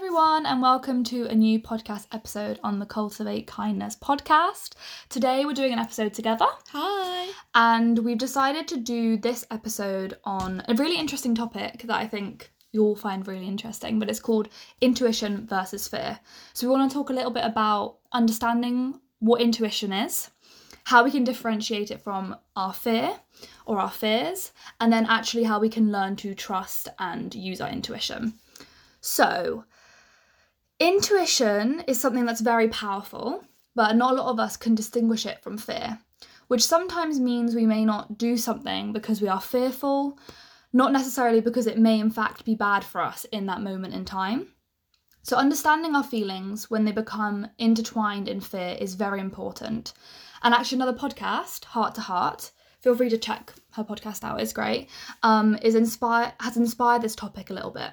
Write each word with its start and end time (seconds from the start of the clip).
everyone, 0.00 0.46
and 0.46 0.62
welcome 0.62 1.04
to 1.04 1.26
a 1.26 1.34
new 1.34 1.60
podcast 1.60 2.06
episode 2.10 2.58
on 2.64 2.78
the 2.78 2.86
Cultivate 2.86 3.46
Kindness 3.46 3.94
podcast. 3.94 4.72
Today, 5.10 5.44
we're 5.44 5.52
doing 5.52 5.74
an 5.74 5.78
episode 5.78 6.14
together, 6.14 6.46
Hi. 6.72 7.30
and 7.54 7.98
we've 7.98 8.16
decided 8.16 8.66
to 8.68 8.78
do 8.78 9.18
this 9.18 9.44
episode 9.50 10.16
on 10.24 10.62
a 10.68 10.74
really 10.74 10.96
interesting 10.96 11.34
topic 11.34 11.82
that 11.82 11.98
I 11.98 12.08
think 12.08 12.50
you'll 12.72 12.96
find 12.96 13.28
really 13.28 13.46
interesting, 13.46 13.98
but 13.98 14.08
it's 14.08 14.20
called 14.20 14.48
intuition 14.80 15.46
versus 15.46 15.86
fear. 15.86 16.18
So, 16.54 16.66
we 16.66 16.72
want 16.72 16.90
to 16.90 16.94
talk 16.94 17.10
a 17.10 17.14
little 17.14 17.30
bit 17.30 17.44
about 17.44 17.98
understanding 18.10 18.98
what 19.18 19.42
intuition 19.42 19.92
is, 19.92 20.30
how 20.84 21.04
we 21.04 21.10
can 21.10 21.24
differentiate 21.24 21.90
it 21.90 22.00
from 22.00 22.36
our 22.56 22.72
fear 22.72 23.12
or 23.66 23.78
our 23.78 23.90
fears, 23.90 24.52
and 24.80 24.90
then 24.90 25.04
actually 25.04 25.44
how 25.44 25.60
we 25.60 25.68
can 25.68 25.92
learn 25.92 26.16
to 26.16 26.34
trust 26.34 26.88
and 26.98 27.34
use 27.34 27.60
our 27.60 27.68
intuition. 27.68 28.32
So, 29.02 29.64
intuition 30.80 31.84
is 31.86 32.00
something 32.00 32.24
that's 32.24 32.40
very 32.40 32.68
powerful, 32.68 33.44
but 33.74 33.94
not 33.94 34.12
a 34.12 34.14
lot 34.14 34.30
of 34.30 34.40
us 34.40 34.56
can 34.56 34.74
distinguish 34.74 35.26
it 35.26 35.42
from 35.42 35.58
fear, 35.58 35.98
which 36.48 36.64
sometimes 36.64 37.20
means 37.20 37.54
we 37.54 37.66
may 37.66 37.84
not 37.84 38.18
do 38.18 38.36
something 38.36 38.92
because 38.92 39.20
we 39.20 39.28
are 39.28 39.40
fearful, 39.40 40.18
not 40.72 40.92
necessarily 40.92 41.40
because 41.40 41.66
it 41.66 41.78
may 41.78 42.00
in 42.00 42.10
fact 42.10 42.44
be 42.44 42.54
bad 42.54 42.82
for 42.82 43.00
us 43.00 43.26
in 43.26 43.46
that 43.46 43.62
moment 43.62 43.94
in 43.94 44.04
time. 44.04 44.48
So, 45.22 45.36
understanding 45.36 45.94
our 45.94 46.02
feelings 46.02 46.70
when 46.70 46.86
they 46.86 46.92
become 46.92 47.46
intertwined 47.58 48.26
in 48.26 48.40
fear 48.40 48.76
is 48.80 48.94
very 48.94 49.20
important. 49.20 49.92
And 50.42 50.54
actually, 50.54 50.76
another 50.76 50.98
podcast, 50.98 51.66
Heart 51.66 51.94
to 51.96 52.00
Heart, 52.00 52.52
feel 52.80 52.96
free 52.96 53.10
to 53.10 53.18
check 53.18 53.52
her 53.72 53.84
podcast 53.84 54.24
out, 54.24 54.40
it's 54.40 54.54
great, 54.54 54.88
um, 55.22 55.58
is 55.60 55.74
inspire 55.74 56.32
has 56.40 56.56
inspired 56.56 57.02
this 57.02 57.14
topic 57.14 57.50
a 57.50 57.52
little 57.52 57.70
bit. 57.70 57.90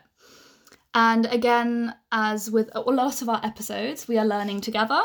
And 0.98 1.28
again, 1.28 1.94
as 2.12 2.50
with 2.50 2.72
a 2.74 2.82
lot 2.82 3.22
of 3.22 3.30
our 3.30 3.40
episodes, 3.46 4.08
we 4.08 4.18
are 4.18 4.26
learning 4.26 4.62
together. 4.62 5.00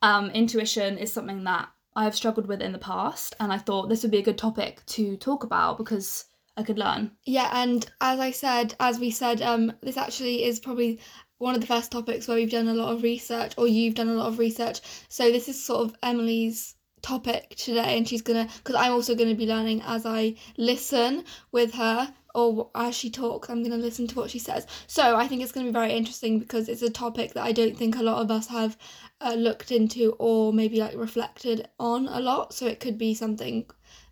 Um, 0.00 0.30
intuition 0.30 0.96
is 0.96 1.12
something 1.12 1.44
that 1.44 1.68
I 1.94 2.04
have 2.04 2.14
struggled 2.14 2.46
with 2.46 2.62
in 2.62 2.72
the 2.72 2.78
past, 2.78 3.36
and 3.38 3.52
I 3.52 3.58
thought 3.58 3.90
this 3.90 4.02
would 4.02 4.10
be 4.10 4.20
a 4.20 4.22
good 4.22 4.38
topic 4.38 4.80
to 4.86 5.18
talk 5.18 5.44
about 5.44 5.76
because 5.76 6.24
I 6.56 6.62
could 6.62 6.78
learn. 6.78 7.10
Yeah, 7.26 7.50
and 7.52 7.84
as 8.00 8.20
I 8.20 8.30
said, 8.30 8.74
as 8.80 8.98
we 8.98 9.10
said, 9.10 9.42
um, 9.42 9.70
this 9.82 9.98
actually 9.98 10.44
is 10.44 10.60
probably 10.60 10.98
one 11.36 11.54
of 11.54 11.60
the 11.60 11.66
first 11.66 11.92
topics 11.92 12.26
where 12.26 12.38
we've 12.38 12.50
done 12.50 12.68
a 12.68 12.72
lot 12.72 12.94
of 12.94 13.02
research, 13.02 13.52
or 13.58 13.68
you've 13.68 13.96
done 13.96 14.08
a 14.08 14.14
lot 14.14 14.28
of 14.28 14.38
research. 14.38 14.80
So 15.10 15.30
this 15.30 15.50
is 15.50 15.62
sort 15.62 15.84
of 15.84 15.94
Emily's 16.02 16.74
topic 17.04 17.54
today, 17.56 17.96
and 17.96 18.08
she's 18.08 18.22
gonna, 18.22 18.48
because 18.58 18.74
I'm 18.76 18.92
also 18.92 19.14
gonna 19.14 19.34
be 19.34 19.46
learning 19.46 19.82
as 19.82 20.06
I 20.06 20.34
listen 20.56 21.24
with 21.52 21.74
her, 21.74 22.12
or 22.34 22.70
as 22.74 22.96
she 22.96 23.10
talks, 23.10 23.48
I'm 23.50 23.62
gonna 23.62 23.76
listen 23.76 24.06
to 24.08 24.16
what 24.16 24.30
she 24.30 24.38
says. 24.38 24.66
So 24.86 25.14
I 25.16 25.28
think 25.28 25.42
it's 25.42 25.52
gonna 25.52 25.66
be 25.66 25.72
very 25.72 25.92
interesting 25.92 26.38
because 26.38 26.68
it's 26.68 26.82
a 26.82 26.90
topic 26.90 27.34
that 27.34 27.44
I 27.44 27.52
don't 27.52 27.76
think 27.76 27.96
a 27.96 28.02
lot 28.02 28.22
of 28.22 28.30
us 28.30 28.48
have 28.48 28.76
uh, 29.20 29.34
looked 29.34 29.70
into 29.70 30.16
or 30.18 30.52
maybe 30.52 30.78
like 30.80 30.96
reflected 30.96 31.68
on 31.78 32.08
a 32.08 32.20
lot. 32.20 32.52
So 32.54 32.66
it 32.66 32.80
could 32.80 32.98
be 32.98 33.14
something 33.14 33.66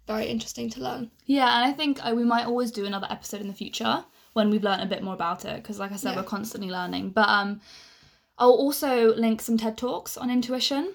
very 0.07 0.27
interesting 0.27 0.69
to 0.71 0.81
learn. 0.81 1.11
Yeah, 1.27 1.57
and 1.57 1.65
I 1.65 1.73
think 1.73 2.05
uh, 2.05 2.13
we 2.15 2.25
might 2.25 2.47
always 2.47 2.71
do 2.71 2.85
another 2.87 3.07
episode 3.11 3.41
in 3.41 3.49
the 3.49 3.55
future 3.55 4.05
when 4.35 4.51
we've 4.51 4.63
learned 4.65 4.83
a 4.83 4.87
bit 4.87 5.03
more 5.03 5.15
about 5.15 5.45
it 5.45 5.57
because, 5.63 5.79
like 5.79 5.93
I 5.93 5.97
said, 5.97 6.11
Yeah. 6.13 6.17
we're 6.21 6.29
constantly 6.37 6.71
learning. 6.71 7.11
But 7.11 7.29
um, 7.29 7.61
I'll 8.39 8.51
also 8.51 9.15
link 9.15 9.41
some 9.41 9.57
TED 9.59 9.77
talks 9.79 10.17
on 10.17 10.31
intuition 10.31 10.95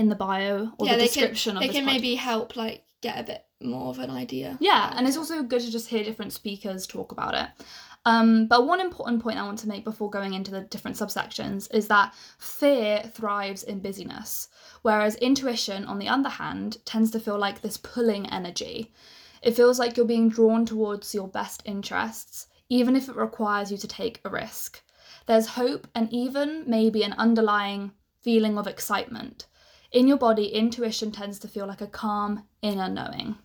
in 0.00 0.08
the 0.08 0.16
bio 0.16 0.72
or 0.78 0.86
yeah, 0.86 0.96
the 0.96 1.02
description 1.02 1.52
can, 1.52 1.62
of 1.62 1.68
they 1.68 1.72
can 1.72 1.84
pod- 1.84 1.92
maybe 1.92 2.14
help 2.14 2.56
like 2.56 2.84
get 3.02 3.20
a 3.20 3.22
bit 3.22 3.44
more 3.60 3.90
of 3.90 3.98
an 3.98 4.10
idea. 4.10 4.56
Yeah, 4.60 4.92
and 4.96 5.06
it's 5.06 5.18
also 5.18 5.42
good 5.42 5.60
to 5.60 5.70
just 5.70 5.88
hear 5.88 6.02
different 6.02 6.32
speakers 6.32 6.86
talk 6.86 7.12
about 7.12 7.34
it. 7.34 7.66
Um, 8.06 8.46
but 8.46 8.66
one 8.66 8.80
important 8.80 9.22
point 9.22 9.38
I 9.38 9.42
want 9.42 9.58
to 9.58 9.68
make 9.68 9.84
before 9.84 10.08
going 10.08 10.32
into 10.32 10.50
the 10.50 10.62
different 10.62 10.96
subsections 10.96 11.72
is 11.74 11.86
that 11.88 12.14
fear 12.38 13.02
thrives 13.12 13.62
in 13.62 13.80
busyness, 13.80 14.48
whereas 14.80 15.16
intuition, 15.16 15.84
on 15.84 15.98
the 15.98 16.08
other 16.08 16.30
hand, 16.30 16.78
tends 16.86 17.10
to 17.10 17.20
feel 17.20 17.38
like 17.38 17.60
this 17.60 17.76
pulling 17.76 18.26
energy. 18.30 18.94
It 19.42 19.54
feels 19.54 19.78
like 19.78 19.96
you're 19.96 20.06
being 20.06 20.30
drawn 20.30 20.64
towards 20.64 21.14
your 21.14 21.28
best 21.28 21.62
interests, 21.66 22.46
even 22.70 22.96
if 22.96 23.10
it 23.10 23.16
requires 23.16 23.70
you 23.70 23.76
to 23.76 23.88
take 23.88 24.20
a 24.24 24.30
risk. 24.30 24.82
There's 25.26 25.48
hope 25.48 25.86
and 25.94 26.10
even 26.10 26.64
maybe 26.66 27.02
an 27.02 27.12
underlying 27.12 27.92
feeling 28.22 28.56
of 28.56 28.66
excitement. 28.66 29.46
In 29.92 30.06
your 30.06 30.18
body, 30.18 30.46
intuition 30.46 31.10
tends 31.10 31.38
to 31.40 31.48
feel 31.48 31.66
like 31.66 31.80
a 31.80 31.86
calm 31.86 32.44
inner 32.62 32.88
knowing. 32.88 33.36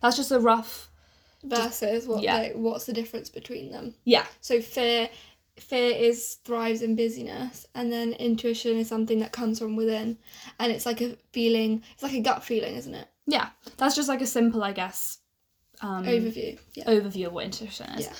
That's 0.00 0.16
just 0.16 0.30
a 0.32 0.38
rough. 0.38 0.90
Versus 1.42 2.06
what 2.06 2.22
yeah. 2.22 2.40
they, 2.40 2.52
what's 2.54 2.86
the 2.86 2.92
difference 2.92 3.28
between 3.28 3.70
them? 3.70 3.94
Yeah. 4.04 4.24
So 4.40 4.60
fear 4.60 5.08
fear 5.56 5.94
is 5.94 6.38
thrives 6.44 6.82
in 6.82 6.96
busyness 6.96 7.66
and 7.76 7.92
then 7.92 8.12
intuition 8.14 8.76
is 8.76 8.88
something 8.88 9.20
that 9.20 9.30
comes 9.30 9.58
from 9.58 9.76
within 9.76 10.18
and 10.58 10.72
it's 10.72 10.84
like 10.84 11.00
a 11.00 11.16
feeling 11.32 11.80
it's 11.92 12.02
like 12.02 12.12
a 12.14 12.20
gut 12.20 12.42
feeling 12.42 12.74
isn't 12.74 12.94
it 12.94 13.06
Yeah. 13.26 13.50
That's 13.76 13.94
just 13.94 14.08
like 14.08 14.20
a 14.20 14.26
simple, 14.26 14.64
I 14.64 14.72
guess, 14.72 15.18
um, 15.80 16.04
overview 16.04 16.58
yeah 16.74 16.84
overview 16.86 17.26
of 17.26 17.34
what 17.34 17.44
intuition 17.44 17.88
is. 17.90 18.06
Yeah. 18.06 18.12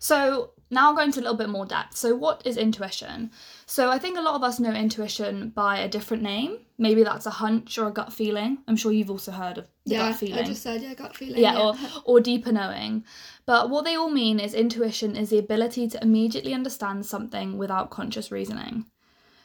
So 0.00 0.50
now 0.72 0.88
I'll 0.88 0.96
go 0.96 1.02
into 1.02 1.20
a 1.20 1.22
little 1.22 1.36
bit 1.36 1.50
more 1.50 1.66
depth. 1.66 1.96
So 1.96 2.16
what 2.16 2.40
is 2.46 2.56
intuition? 2.56 3.30
So 3.66 3.90
I 3.90 3.98
think 3.98 4.16
a 4.16 4.22
lot 4.22 4.34
of 4.34 4.42
us 4.42 4.58
know 4.58 4.72
intuition 4.72 5.50
by 5.50 5.78
a 5.78 5.88
different 5.88 6.22
name. 6.22 6.60
Maybe 6.78 7.04
that's 7.04 7.26
a 7.26 7.30
hunch 7.30 7.76
or 7.76 7.88
a 7.88 7.92
gut 7.92 8.10
feeling. 8.10 8.58
I'm 8.66 8.76
sure 8.76 8.90
you've 8.90 9.10
also 9.10 9.32
heard 9.32 9.58
of 9.58 9.66
the 9.84 9.94
yeah 9.94 10.08
gut 10.08 10.18
feeling. 10.18 10.38
i 10.38 10.42
just 10.42 10.62
said 10.62 10.80
yeah 10.80 10.94
gut 10.94 11.14
feeling 11.14 11.42
yeah, 11.42 11.58
or 11.58 11.76
or 12.04 12.20
deeper 12.20 12.52
knowing. 12.52 13.04
But 13.44 13.68
what 13.68 13.84
they 13.84 13.96
all 13.96 14.10
mean 14.10 14.40
is 14.40 14.54
intuition 14.54 15.14
is 15.14 15.28
the 15.28 15.38
ability 15.38 15.88
to 15.88 16.02
immediately 16.02 16.54
understand 16.54 17.04
something 17.04 17.58
without 17.58 17.90
conscious 17.90 18.32
reasoning. 18.32 18.86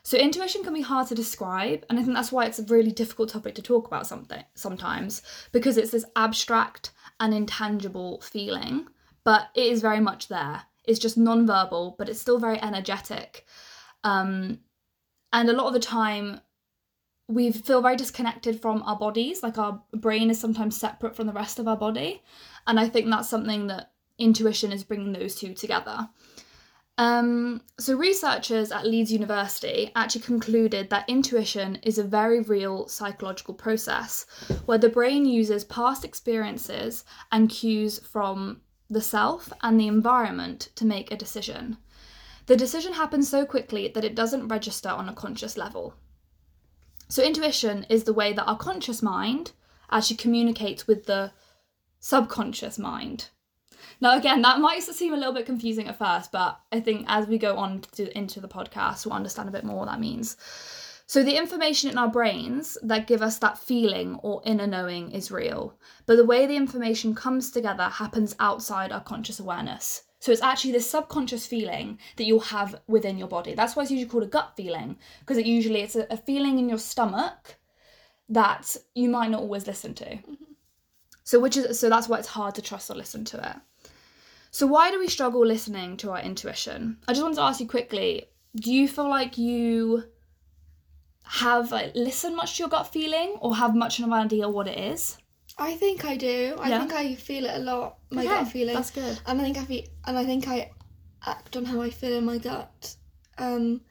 So 0.03 0.17
intuition 0.17 0.63
can 0.63 0.73
be 0.73 0.81
hard 0.81 1.09
to 1.09 1.15
describe, 1.15 1.85
and 1.89 1.99
I 1.99 2.03
think 2.03 2.15
that's 2.15 2.31
why 2.31 2.45
it's 2.45 2.59
a 2.59 2.63
really 2.63 2.91
difficult 2.91 3.27
topic 3.27 3.55
to 3.55 3.61
talk 3.61 3.87
about 3.87 4.07
something 4.07 4.41
sometimes 4.55 5.21
because 5.51 5.75
it's 5.75 5.91
this 5.91 6.05
abstract 6.15 6.91
and 7.19 7.33
intangible 7.33 8.21
feeling, 8.21 8.87
but 9.25 9.49
it 9.53 9.65
is 9.65 9.81
very 9.81 9.99
much 9.99 10.29
there. 10.29 10.61
It's 10.87 10.99
just 10.99 11.17
non-verbal, 11.17 11.95
but 11.97 12.09
it's 12.09 12.21
still 12.21 12.39
very 12.39 12.61
energetic. 12.61 13.45
Um, 14.03 14.59
and 15.33 15.49
a 15.49 15.53
lot 15.53 15.67
of 15.67 15.73
the 15.73 15.79
time 15.79 16.41
we 17.27 17.51
feel 17.51 17.81
very 17.81 17.97
disconnected 17.97 18.61
from 18.61 18.81
our 18.83 18.97
bodies 18.97 19.43
like 19.43 19.57
our 19.57 19.81
brain 19.93 20.29
is 20.29 20.39
sometimes 20.39 20.79
separate 20.79 21.15
from 21.15 21.27
the 21.27 21.33
rest 21.33 21.59
of 21.59 21.67
our 21.67 21.77
body 21.77 22.23
and 22.67 22.79
i 22.79 22.87
think 22.87 23.09
that's 23.09 23.29
something 23.29 23.67
that 23.67 23.91
intuition 24.17 24.71
is 24.71 24.83
bringing 24.83 25.13
those 25.13 25.35
two 25.35 25.53
together 25.53 26.09
um, 26.99 27.61
so 27.79 27.95
researchers 27.95 28.71
at 28.71 28.87
leeds 28.87 29.13
university 29.13 29.91
actually 29.95 30.21
concluded 30.21 30.89
that 30.89 31.07
intuition 31.07 31.75
is 31.83 31.99
a 31.99 32.03
very 32.03 32.41
real 32.41 32.87
psychological 32.87 33.53
process 33.53 34.25
where 34.65 34.79
the 34.79 34.89
brain 34.89 35.23
uses 35.23 35.63
past 35.65 36.03
experiences 36.03 37.05
and 37.31 37.49
cues 37.49 37.99
from 37.99 38.61
the 38.89 39.01
self 39.01 39.51
and 39.61 39.79
the 39.79 39.87
environment 39.87 40.69
to 40.75 40.85
make 40.85 41.11
a 41.11 41.17
decision 41.17 41.77
the 42.45 42.55
decision 42.55 42.93
happens 42.93 43.27
so 43.27 43.45
quickly 43.45 43.89
that 43.89 44.05
it 44.05 44.15
doesn't 44.15 44.47
register 44.47 44.89
on 44.89 45.09
a 45.09 45.13
conscious 45.13 45.57
level 45.57 45.93
so, 47.09 47.23
intuition 47.23 47.85
is 47.89 48.03
the 48.03 48.13
way 48.13 48.33
that 48.33 48.45
our 48.45 48.57
conscious 48.57 49.01
mind 49.01 49.51
actually 49.89 50.17
communicates 50.17 50.87
with 50.87 51.05
the 51.05 51.31
subconscious 51.99 52.77
mind. 52.77 53.29
Now, 54.01 54.17
again, 54.17 54.41
that 54.41 54.59
might 54.59 54.83
seem 54.83 55.13
a 55.13 55.17
little 55.17 55.33
bit 55.33 55.45
confusing 55.45 55.87
at 55.87 55.97
first, 55.97 56.31
but 56.31 56.59
I 56.71 56.81
think 56.81 57.05
as 57.07 57.25
we 57.25 57.37
go 57.37 57.55
on 57.55 57.81
to, 57.93 58.15
into 58.15 58.41
the 58.41 58.47
podcast, 58.47 59.05
we'll 59.05 59.15
understand 59.15 59.47
a 59.47 59.53
bit 59.53 59.63
more 59.63 59.79
what 59.79 59.87
that 59.87 60.01
means. 60.01 60.35
So, 61.09 61.23
the 61.23 61.37
information 61.37 61.89
in 61.89 61.97
our 61.97 62.09
brains 62.09 62.77
that 62.83 63.07
give 63.07 63.21
us 63.21 63.39
that 63.39 63.57
feeling 63.57 64.15
or 64.23 64.41
inner 64.45 64.67
knowing 64.67 65.11
is 65.11 65.31
real, 65.31 65.73
but 66.05 66.17
the 66.17 66.25
way 66.25 66.45
the 66.45 66.57
information 66.57 67.15
comes 67.15 67.49
together 67.49 67.83
happens 67.83 68.35
outside 68.39 68.91
our 68.91 68.99
conscious 69.01 69.39
awareness. 69.39 70.03
So 70.19 70.31
it's 70.31 70.41
actually 70.41 70.71
this 70.71 70.89
subconscious 70.89 71.45
feeling 71.45 71.99
that 72.15 72.25
you'll 72.25 72.39
have 72.39 72.81
within 72.87 73.17
your 73.17 73.27
body. 73.27 73.53
That's 73.53 73.75
why 73.75 73.83
it's 73.83 73.91
usually 73.91 74.09
called 74.09 74.23
a 74.23 74.27
gut 74.27 74.53
feeling, 74.57 74.97
because 75.19 75.37
it 75.37 75.45
usually 75.45 75.81
it's 75.81 75.95
a, 75.95 76.07
a 76.09 76.17
feeling 76.17 76.59
in 76.59 76.67
your 76.67 76.79
stomach 76.79 77.55
that 78.29 78.75
you 78.93 79.09
might 79.09 79.29
not 79.29 79.41
always 79.41 79.67
listen 79.67 79.93
to. 79.93 80.05
Mm-hmm. 80.05 80.43
So 81.23 81.39
which 81.39 81.55
is 81.55 81.79
so 81.79 81.89
that's 81.89 82.09
why 82.09 82.19
it's 82.19 82.27
hard 82.27 82.55
to 82.55 82.61
trust 82.61 82.89
or 82.89 82.95
listen 82.95 83.23
to 83.25 83.49
it. 83.49 83.89
So 84.51 84.65
why 84.65 84.91
do 84.91 84.99
we 84.99 85.07
struggle 85.07 85.45
listening 85.45 85.97
to 85.97 86.11
our 86.11 86.21
intuition? 86.21 86.97
I 87.07 87.13
just 87.13 87.21
wanted 87.21 87.35
to 87.35 87.43
ask 87.43 87.59
you 87.59 87.67
quickly, 87.67 88.25
do 88.55 88.73
you 88.73 88.87
feel 88.87 89.09
like 89.09 89.37
you 89.37 90.03
have 91.29 91.71
like, 91.71 91.91
listened 91.95 92.35
much 92.35 92.55
to 92.57 92.63
your 92.63 92.69
gut 92.69 92.87
feeling 92.87 93.35
or 93.41 93.55
have 93.55 93.75
much 93.75 93.99
of 93.99 94.05
an 94.05 94.13
idea 94.13 94.47
what 94.49 94.67
it 94.67 94.77
is? 94.77 95.17
i 95.59 95.73
think 95.73 96.05
i 96.05 96.15
do 96.15 96.55
i 96.59 96.69
Yeah. 96.69 96.79
think 96.79 96.93
i 96.93 97.15
feel 97.15 97.45
it 97.45 97.55
a 97.55 97.59
lot 97.59 97.97
my 98.11 98.23
Okay, 98.25 98.29
gut 98.35 98.47
feeling 98.47 98.75
That's 98.75 98.91
good. 98.91 99.19
and 99.25 99.41
I 99.41 99.43
think 99.43 99.57
I 99.57 99.65
feel, 99.65 99.83
and 100.05 100.17
I 100.17 100.23
think 100.25 100.47
I 100.47 100.71
act 101.25 101.55
on 101.57 101.65
how 101.65 101.81
I 101.81 101.89
feel 101.89 102.13
in 102.15 102.25
my 102.25 102.37
gut. 102.37 102.95
Um, 103.39 103.81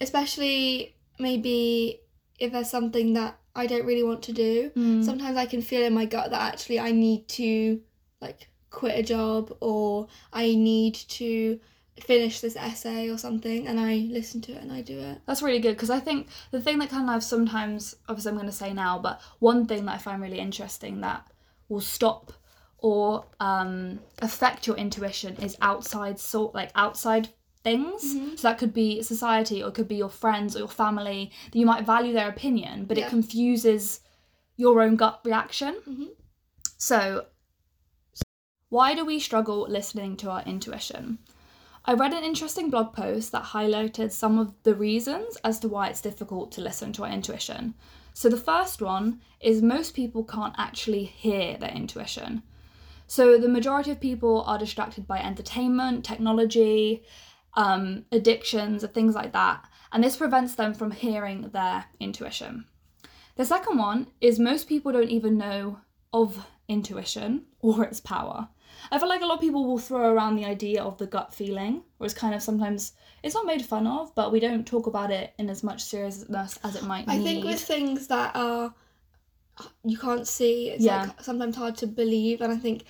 especially 0.00 0.94
maybe 1.18 2.00
if 2.38 2.52
there's 2.52 2.70
something 2.70 3.14
that 3.14 3.38
I 3.56 3.66
don't 3.66 3.86
really 3.86 4.02
want 4.02 4.22
to 4.24 4.32
do. 4.32 4.70
Mm. 4.76 5.04
Sometimes 5.04 5.36
I 5.36 5.46
can 5.46 5.62
feel 5.62 5.82
in 5.82 5.94
my 5.94 6.04
gut 6.04 6.30
that 6.30 6.40
actually 6.52 6.78
I 6.80 6.90
need 6.92 7.26
to 7.40 7.80
like 8.20 8.48
quit 8.70 8.98
a 8.98 9.02
job 9.02 9.56
or 9.60 10.08
I 10.32 10.54
need 10.54 10.94
to 10.94 11.60
finish 12.00 12.40
this 12.40 12.56
essay 12.56 13.08
or 13.08 13.16
something 13.18 13.66
and 13.66 13.78
I 13.78 14.08
listen 14.10 14.40
to 14.42 14.52
it 14.52 14.62
and 14.62 14.72
I 14.72 14.80
do 14.80 14.98
it. 14.98 15.20
That's 15.26 15.42
really 15.42 15.60
good 15.60 15.74
because 15.74 15.90
I 15.90 16.00
think 16.00 16.28
the 16.50 16.60
thing 16.60 16.78
that 16.80 16.90
kind 16.90 17.08
of 17.08 17.22
sometimes, 17.22 17.96
obviously, 18.08 18.30
I'm 18.30 18.36
going 18.36 18.46
to 18.46 18.52
say 18.52 18.72
now, 18.72 18.98
but 18.98 19.20
one 19.38 19.66
thing 19.66 19.84
that 19.86 19.94
I 19.94 19.98
find 19.98 20.20
really 20.20 20.40
interesting 20.40 21.00
that 21.02 21.26
will 21.68 21.80
stop 21.80 22.32
or 22.78 23.24
um, 23.40 24.00
affect 24.20 24.66
your 24.66 24.76
intuition 24.76 25.36
is 25.36 25.56
outside 25.62 26.18
sort 26.18 26.54
like 26.54 26.70
outside 26.74 27.28
things. 27.62 28.14
Mm-hmm. 28.14 28.36
So 28.36 28.48
that 28.48 28.58
could 28.58 28.74
be 28.74 29.02
society 29.02 29.62
or 29.62 29.68
it 29.68 29.74
could 29.74 29.88
be 29.88 29.96
your 29.96 30.10
friends 30.10 30.54
or 30.54 30.58
your 30.60 30.68
family 30.68 31.30
that 31.50 31.58
you 31.58 31.64
might 31.64 31.86
value 31.86 32.12
their 32.12 32.28
opinion, 32.28 32.84
but 32.84 32.98
Yeah. 32.98 33.06
it 33.06 33.10
confuses 33.10 34.00
your 34.56 34.82
own 34.82 34.96
gut 34.96 35.20
reaction. 35.24 35.76
Mhm. 35.88 36.08
So, 36.76 37.26
why 38.68 38.94
do 38.94 39.04
we 39.04 39.18
struggle 39.18 39.66
listening 39.68 40.16
to 40.18 40.30
our 40.30 40.42
intuition? 40.42 41.18
I 41.86 41.92
read 41.92 42.14
an 42.14 42.24
interesting 42.24 42.70
blog 42.70 42.94
post 42.94 43.30
that 43.32 43.44
highlighted 43.44 44.10
some 44.10 44.38
of 44.38 44.54
the 44.62 44.74
reasons 44.74 45.36
as 45.44 45.58
to 45.58 45.68
why 45.68 45.88
it's 45.88 46.00
difficult 46.00 46.50
to 46.52 46.62
listen 46.62 46.94
to 46.94 47.04
our 47.04 47.10
intuition. 47.10 47.74
So, 48.14 48.30
the 48.30 48.38
first 48.38 48.80
one 48.80 49.20
is 49.38 49.60
most 49.60 49.92
people 49.92 50.24
can't 50.24 50.54
actually 50.56 51.04
hear 51.04 51.58
their 51.58 51.72
intuition. 51.72 52.42
So, 53.06 53.36
the 53.36 53.50
majority 53.50 53.90
of 53.90 54.00
people 54.00 54.44
are 54.46 54.56
distracted 54.56 55.06
by 55.06 55.18
entertainment, 55.18 56.06
technology, 56.06 57.02
um, 57.52 58.06
addictions, 58.10 58.82
and 58.82 58.94
things 58.94 59.14
like 59.14 59.32
that, 59.32 59.68
and 59.92 60.02
this 60.02 60.16
prevents 60.16 60.54
them 60.54 60.72
from 60.72 60.90
hearing 60.90 61.50
their 61.50 61.84
intuition. 62.00 62.64
The 63.36 63.44
second 63.44 63.76
one 63.76 64.06
is 64.22 64.38
most 64.38 64.68
people 64.68 64.90
don't 64.90 65.10
even 65.10 65.36
know 65.36 65.80
of 66.14 66.46
intuition 66.66 67.44
or 67.60 67.84
its 67.84 68.00
power. 68.00 68.48
I 68.92 68.98
feel 68.98 69.08
like 69.08 69.22
a 69.22 69.26
lot 69.26 69.34
of 69.36 69.40
people 69.40 69.64
will 69.66 69.78
throw 69.78 70.12
around 70.12 70.36
the 70.36 70.44
idea 70.44 70.82
of 70.82 70.98
the 70.98 71.06
gut 71.06 71.32
feeling, 71.32 71.82
or 71.98 72.06
it's 72.06 72.14
kind 72.14 72.34
of 72.34 72.42
sometimes 72.42 72.92
it's 73.22 73.34
not 73.34 73.46
made 73.46 73.64
fun 73.64 73.86
of, 73.86 74.14
but 74.14 74.30
we 74.32 74.40
don't 74.40 74.66
talk 74.66 74.86
about 74.86 75.10
it 75.10 75.32
in 75.38 75.48
as 75.50 75.62
much 75.62 75.82
seriousness 75.82 76.58
as 76.62 76.76
it 76.76 76.84
might 76.84 77.06
be. 77.06 77.12
I 77.12 77.16
need. 77.18 77.24
think 77.24 77.44
with 77.44 77.60
things 77.60 78.06
that 78.08 78.34
are 78.36 78.74
you 79.84 79.96
can't 79.96 80.26
see, 80.26 80.70
it's 80.70 80.84
Yeah. 80.84 81.02
like 81.04 81.22
sometimes 81.22 81.56
hard 81.56 81.76
to 81.78 81.86
believe 81.86 82.40
and 82.40 82.52
I 82.52 82.56
think 82.56 82.84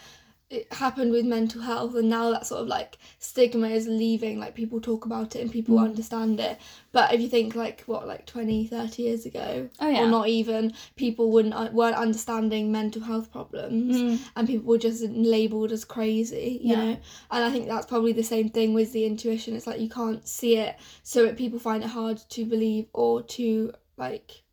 it 0.50 0.70
happened 0.72 1.10
with 1.10 1.24
mental 1.24 1.62
health 1.62 1.94
and 1.94 2.08
now 2.08 2.30
that 2.30 2.46
sort 2.46 2.60
of 2.60 2.68
like 2.68 2.98
stigma 3.18 3.66
is 3.68 3.88
leaving 3.88 4.38
like 4.38 4.54
people 4.54 4.80
talk 4.80 5.04
about 5.06 5.34
it 5.34 5.40
and 5.40 5.50
people 5.50 5.76
Mm. 5.76 5.84
understand 5.84 6.38
it. 6.38 6.58
But 6.92 7.12
if 7.14 7.20
you 7.20 7.28
think 7.28 7.54
like 7.56 7.80
what 7.86 8.06
like 8.06 8.26
20 8.26 8.66
30 8.66 9.02
years 9.02 9.26
ago 9.26 9.68
oh 9.80 9.88
yeah, 9.88 10.02
or 10.04 10.10
not 10.10 10.28
even 10.28 10.72
people 10.96 11.32
wouldn't 11.32 11.54
uh, 11.54 11.70
weren't 11.72 11.96
understanding 11.96 12.70
mental 12.70 13.02
health 13.02 13.32
problems 13.32 13.96
Mm, 13.96 14.18
and 14.36 14.46
people 14.46 14.66
were 14.68 14.78
just 14.78 15.02
labeled 15.02 15.72
as 15.72 15.84
crazy 15.84 16.60
you 16.62 16.76
Yeah. 16.76 16.84
know? 16.84 16.96
And 17.30 17.44
i 17.44 17.50
think 17.50 17.66
that's 17.66 17.86
probably 17.86 18.12
the 18.12 18.22
same 18.22 18.50
thing 18.50 18.74
with 18.74 18.92
the 18.92 19.06
intuition. 19.06 19.56
It's 19.56 19.66
like 19.66 19.80
you 19.80 19.88
can't 19.88 20.26
see 20.28 20.56
it 20.58 20.76
so 21.02 21.24
it, 21.24 21.36
people 21.36 21.58
find 21.58 21.82
it 21.82 21.88
hard 21.90 22.18
to 22.30 22.44
believe 22.44 22.86
or 22.92 23.22
to 23.22 23.72
like 23.96 24.43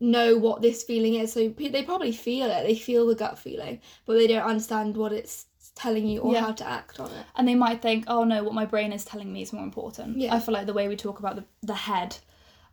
know 0.00 0.36
what 0.36 0.60
this 0.62 0.82
feeling 0.82 1.14
is 1.14 1.32
so 1.32 1.48
they 1.48 1.82
probably 1.82 2.12
feel 2.12 2.46
it 2.50 2.64
they 2.66 2.74
feel 2.74 3.06
the 3.06 3.14
gut 3.14 3.38
feeling 3.38 3.80
but 4.04 4.14
they 4.14 4.26
don't 4.26 4.46
understand 4.46 4.96
what 4.96 5.12
it's 5.12 5.46
telling 5.74 6.06
you 6.06 6.20
or 6.20 6.32
Yeah. 6.32 6.40
how 6.40 6.52
to 6.52 6.66
act 6.68 7.00
on 7.00 7.10
it 7.10 7.24
and 7.36 7.46
they 7.48 7.54
might 7.54 7.82
think, 7.82 8.04
oh 8.08 8.24
no, 8.24 8.42
what 8.42 8.54
my 8.54 8.64
brain 8.64 8.92
is 8.92 9.04
telling 9.04 9.30
me 9.32 9.42
is 9.42 9.52
more 9.52 9.62
important. 9.64 10.16
Yeah. 10.18 10.34
I 10.34 10.40
feel 10.40 10.54
like 10.54 10.66
the 10.66 10.72
way 10.72 10.88
we 10.88 10.96
talk 10.96 11.18
about 11.18 11.36
the 11.36 11.44
the 11.62 11.74
head, 11.74 12.16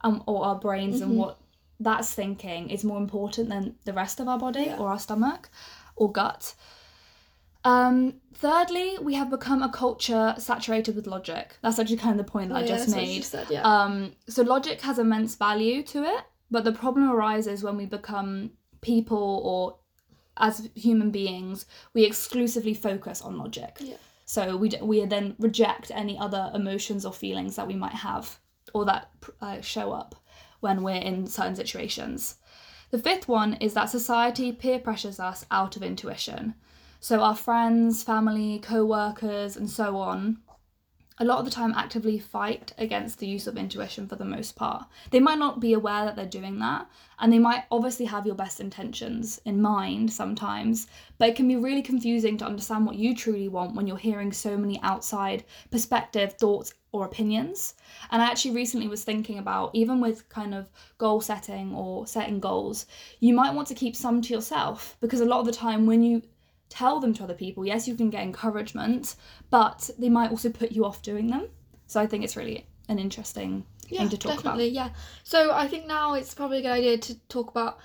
um, 0.02 0.24
or 0.26 0.46
our 0.46 0.56
brains 0.56 1.00
Mhm. 1.00 1.04
and 1.04 1.18
what 1.18 1.38
that's 1.80 2.14
thinking 2.14 2.70
is 2.70 2.84
more 2.86 2.98
important 2.98 3.50
than 3.50 3.76
the 3.84 3.92
rest 3.94 4.20
of 4.22 4.28
our 4.30 4.38
body 4.40 4.66
Yeah. 4.68 4.78
or 4.78 4.88
our 4.90 5.00
stomach 5.00 5.50
or 5.98 6.12
gut. 6.12 6.56
Um, 7.66 8.16
thirdly, 8.34 8.98
we 9.02 9.14
have 9.16 9.30
become 9.30 9.64
a 9.64 9.70
culture 9.70 10.36
saturated 10.38 10.96
with 10.96 11.08
logic. 11.08 11.58
That's 11.62 11.80
actually 11.80 11.98
kind 11.98 12.20
of 12.20 12.26
the 12.26 12.30
point 12.32 12.50
that 12.50 12.56
Oh, 12.56 12.58
I 12.58 12.62
yeah, 12.62 12.68
just 12.68 12.88
that's 12.88 12.96
what 12.96 13.08
you 13.08 13.14
made. 13.16 13.24
said, 13.26 13.48
yeah 13.50 13.62
Um, 13.64 14.12
so 14.28 14.44
logic 14.44 14.82
has 14.82 15.00
immense 15.00 15.36
value 15.36 15.82
to 15.84 16.04
it, 16.04 16.24
but 16.52 16.64
the 16.64 16.72
problem 16.72 17.10
arises 17.10 17.64
when 17.64 17.78
we 17.78 17.86
become 17.86 18.52
people 18.82 19.42
or 19.44 19.78
as 20.38 20.70
human 20.76 21.12
beings, 21.12 21.66
we 21.94 22.04
exclusively 22.06 22.74
focus 22.74 23.22
on 23.22 23.38
logic. 23.38 23.78
Yeah. 23.80 23.96
So 24.26 24.58
we 24.58 24.70
d- 24.70 24.82
we 24.82 25.06
then 25.06 25.36
reject 25.40 25.92
any 25.92 26.18
other 26.18 26.52
emotions 26.54 27.06
or 27.06 27.14
feelings 27.14 27.56
that 27.56 27.68
we 27.68 27.76
might 27.76 27.94
have 27.94 28.40
or 28.74 28.86
that 28.86 29.12
uh, 29.42 29.62
show 29.62 29.92
up 29.92 30.16
when 30.62 30.82
we're 30.82 30.96
in 30.96 31.28
certain 31.28 31.56
situations. 31.56 32.36
The 32.92 33.00
fifth 33.00 33.28
one 33.28 33.56
is 33.56 33.74
that 33.74 33.90
society 33.90 34.52
peer 34.52 34.80
pressures 34.80 35.20
us 35.20 35.46
out 35.52 35.76
of 35.76 35.84
intuition. 35.84 36.56
So 37.00 37.20
our 37.20 37.36
friends, 37.36 38.02
family, 38.02 38.60
co-workers 38.60 39.58
and 39.58 39.70
so 39.70 39.98
on 39.98 40.38
a 41.20 41.26
lot 41.26 41.40
of 41.40 41.46
the 41.46 41.52
time 41.52 41.74
actively 41.76 42.18
fight 42.18 42.74
against 42.78 43.20
the 43.20 43.28
use 43.28 43.48
of 43.48 43.58
intuition 43.58 44.08
for 44.08 44.16
the 44.16 44.26
most 44.26 44.56
part. 44.56 44.86
They 45.12 45.20
might 45.20 45.38
not 45.38 45.60
be 45.60 45.74
aware 45.74 46.06
that 46.06 46.16
they're 46.16 46.26
doing 46.26 46.60
that, 46.60 46.88
and 47.20 47.32
they 47.32 47.40
might 47.40 47.66
obviously 47.72 48.06
have 48.06 48.26
your 48.26 48.36
best 48.36 48.60
intentions 48.60 49.40
in 49.46 49.62
mind 49.62 50.12
sometimes, 50.12 50.88
but 51.18 51.30
it 51.30 51.36
can 51.36 51.48
be 51.48 51.56
really 51.56 51.82
confusing 51.82 52.38
to 52.38 52.46
understand 52.46 52.86
what 52.86 52.96
you 52.96 53.16
truly 53.16 53.48
want 53.48 53.76
when 53.76 53.88
you're 53.88 53.98
hearing 53.98 54.32
so 54.32 54.58
many 54.58 54.82
outside 54.82 55.44
perspective, 55.72 56.34
thoughts, 56.34 56.74
or 56.92 57.06
opinions. 57.06 57.74
And 58.12 58.22
I 58.22 58.26
actually 58.26 58.56
recently 58.56 58.88
was 58.88 59.04
thinking 59.04 59.40
about 59.40 59.72
even 59.74 60.00
with 60.00 60.30
kind 60.30 60.54
of 60.54 60.70
goal 60.98 61.22
setting 61.22 61.74
or 61.74 62.08
setting 62.08 62.40
goals, 62.40 62.86
you 63.20 63.34
might 63.34 63.54
want 63.54 63.68
to 63.70 63.76
keep 63.76 63.96
some 63.96 64.22
to 64.22 64.34
yourself 64.34 64.96
because 65.02 65.20
a 65.20 65.26
lot 65.26 65.40
of 65.40 65.46
the 65.46 65.52
time 65.52 65.86
when 65.86 66.04
you 66.04 66.22
tell 66.80 67.00
them 67.00 67.14
to 67.14 67.24
other 67.24 67.34
people, 67.36 67.66
yes, 67.66 67.88
you 67.88 67.96
can 67.96 68.10
get 68.10 68.24
encouragement, 68.24 69.16
but 69.50 69.90
they 70.00 70.10
might 70.10 70.32
also 70.32 70.50
put 70.50 70.72
you 70.72 70.86
off 70.86 71.02
doing 71.02 71.28
them. 71.28 71.48
So 71.88 72.00
I 72.02 72.08
think 72.08 72.24
it's 72.24 72.36
really 72.36 72.66
an 72.90 72.98
interesting 73.00 73.66
yeah, 73.90 74.00
thing 74.00 74.10
to 74.10 74.18
talk 74.18 74.36
definitely, 74.38 74.70
yeah. 74.70 74.90
So 75.24 75.52
I 75.54 75.68
think 75.68 75.86
now 75.88 76.16
it's 76.16 76.34
probably 76.34 76.60
a 76.60 76.62
good 76.62 76.72
idea 76.82 76.98
to 76.98 77.16
talk 77.36 77.50
about 77.52 77.78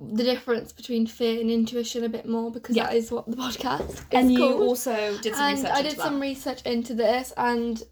the 0.00 0.24
difference 0.24 0.72
between 0.72 1.06
fear 1.06 1.40
and 1.40 1.50
intuition 1.50 2.02
a 2.04 2.08
bit 2.08 2.26
more 2.26 2.50
because 2.50 2.74
Yeah. 2.74 2.84
that 2.86 2.96
is 2.96 3.12
what 3.12 3.30
the 3.30 3.36
podcast 3.36 3.90
is 3.90 4.00
And 4.12 4.32
you 4.32 4.38
called. 4.38 4.62
also 4.62 5.16
did 5.22 5.34
some 5.34 5.50
research. 5.52 5.56
and 5.56 5.58
research 5.62 5.76
I 5.76 5.82
did 5.82 5.90
that. 5.98 6.02
some 6.02 6.20
research 6.20 6.62
into 6.62 6.94
this 6.94 7.32
and 7.36 7.82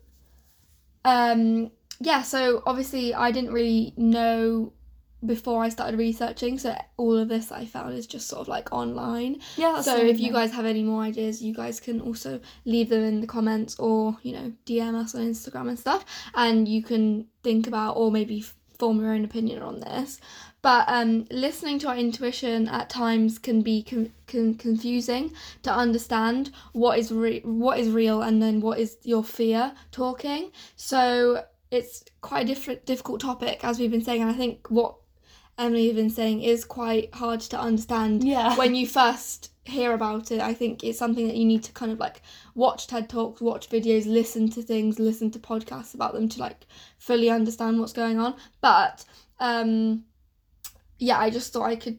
um 1.05 1.71
yeah, 2.01 2.23
so 2.23 2.63
obviously 2.67 3.15
I 3.15 3.31
didn't 3.31 3.53
really 3.53 3.93
know 3.97 4.73
before 5.25 5.63
I 5.63 5.69
started 5.69 5.99
researching, 5.99 6.59
so 6.59 6.77
all 6.97 7.17
of 7.17 7.29
this 7.29 7.53
I 7.53 7.65
found 7.65 7.95
is 7.97 8.07
just 8.07 8.29
sort 8.29 8.43
of 8.43 8.49
like 8.49 8.73
online. 8.73 9.41
yeah, 9.57 9.81
so 9.81 9.97
if 9.97 10.21
you 10.21 10.33
guys 10.33 10.53
have 10.53 10.67
any 10.67 10.83
more 10.83 11.03
ideas, 11.03 11.43
you 11.43 11.55
guys 11.55 11.81
can 11.81 12.01
also 12.01 12.41
leave 12.65 12.89
them 12.89 13.03
in 13.03 13.21
the 13.21 13.27
comments 13.27 13.79
or 13.79 14.17
you 14.23 14.33
know 14.33 14.53
DM 14.67 14.95
us 14.95 15.15
on 15.15 15.23
Instagram 15.23 15.69
and 15.69 15.79
stuff, 15.79 16.05
and 16.35 16.69
you 16.69 16.83
can 16.83 17.27
think 17.43 17.67
about 17.67 17.97
or 17.97 18.11
maybe 18.11 18.45
form 18.79 19.01
your 19.01 19.13
own 19.13 19.25
opinion 19.25 19.63
on 19.63 19.81
this. 19.81 20.21
But 20.61 20.85
um, 20.89 21.27
listening 21.31 21.81
to 21.81 21.89
our 21.89 21.97
intuition 21.97 22.69
at 22.69 22.89
times 22.89 23.39
can 23.39 23.63
be 23.63 23.83
con- 23.83 24.13
con- 24.29 24.55
confusing 24.55 25.33
to 25.65 25.73
understand 25.73 26.53
what 26.73 26.99
is 26.99 27.11
re- 27.11 27.43
what 27.45 27.79
is 27.79 27.89
real 27.91 28.23
and 28.23 28.41
then 28.41 28.61
what 28.61 28.79
is 28.79 28.97
your 29.03 29.25
fear 29.25 29.73
talking. 29.91 30.53
So 30.77 31.45
it's 31.73 32.05
quite 32.21 32.45
a 32.45 32.47
different 32.47 32.87
difficult 32.87 33.21
topic 33.21 33.65
as 33.65 33.79
we've 33.79 33.91
been 33.91 34.05
saying, 34.05 34.23
and 34.23 34.31
I 34.31 34.35
think 34.35 34.69
what 34.69 34.97
Emily 35.63 35.87
has 35.87 35.95
been 35.95 36.11
saying 36.11 36.43
is 36.43 36.65
quite 36.65 37.15
hard 37.15 37.41
to 37.41 37.61
understand 37.61 38.25
yeah, 38.25 38.57
when 38.57 38.75
you 38.75 38.87
first 38.87 39.51
hear 39.65 39.93
about 39.93 40.33
it, 40.33 40.41
I 40.41 40.55
think 40.55 40.83
it's 40.83 40.99
something 40.99 41.29
that 41.29 41.37
you 41.37 41.45
need 41.45 41.63
to 41.65 41.73
kind 41.73 41.93
of 41.93 42.01
like 42.01 42.21
watch 42.57 42.89
TED 42.89 43.09
Talks, 43.09 43.41
watch 43.41 43.71
videos, 43.71 44.07
listen 44.07 44.51
to 44.51 44.63
things, 44.63 44.99
listen 44.99 45.31
to 45.31 45.39
podcasts 45.39 45.95
about 45.95 46.15
them 46.15 46.29
to 46.31 46.41
like 46.41 46.67
fully 46.99 47.31
understand 47.31 47.79
what's 47.79 47.93
going 47.93 48.19
on. 48.19 48.35
But 48.61 49.05
um 49.39 50.05
yeah, 50.99 51.19
I 51.19 51.31
just 51.31 51.53
thought 51.53 51.65
I 51.65 51.77
could 51.77 51.99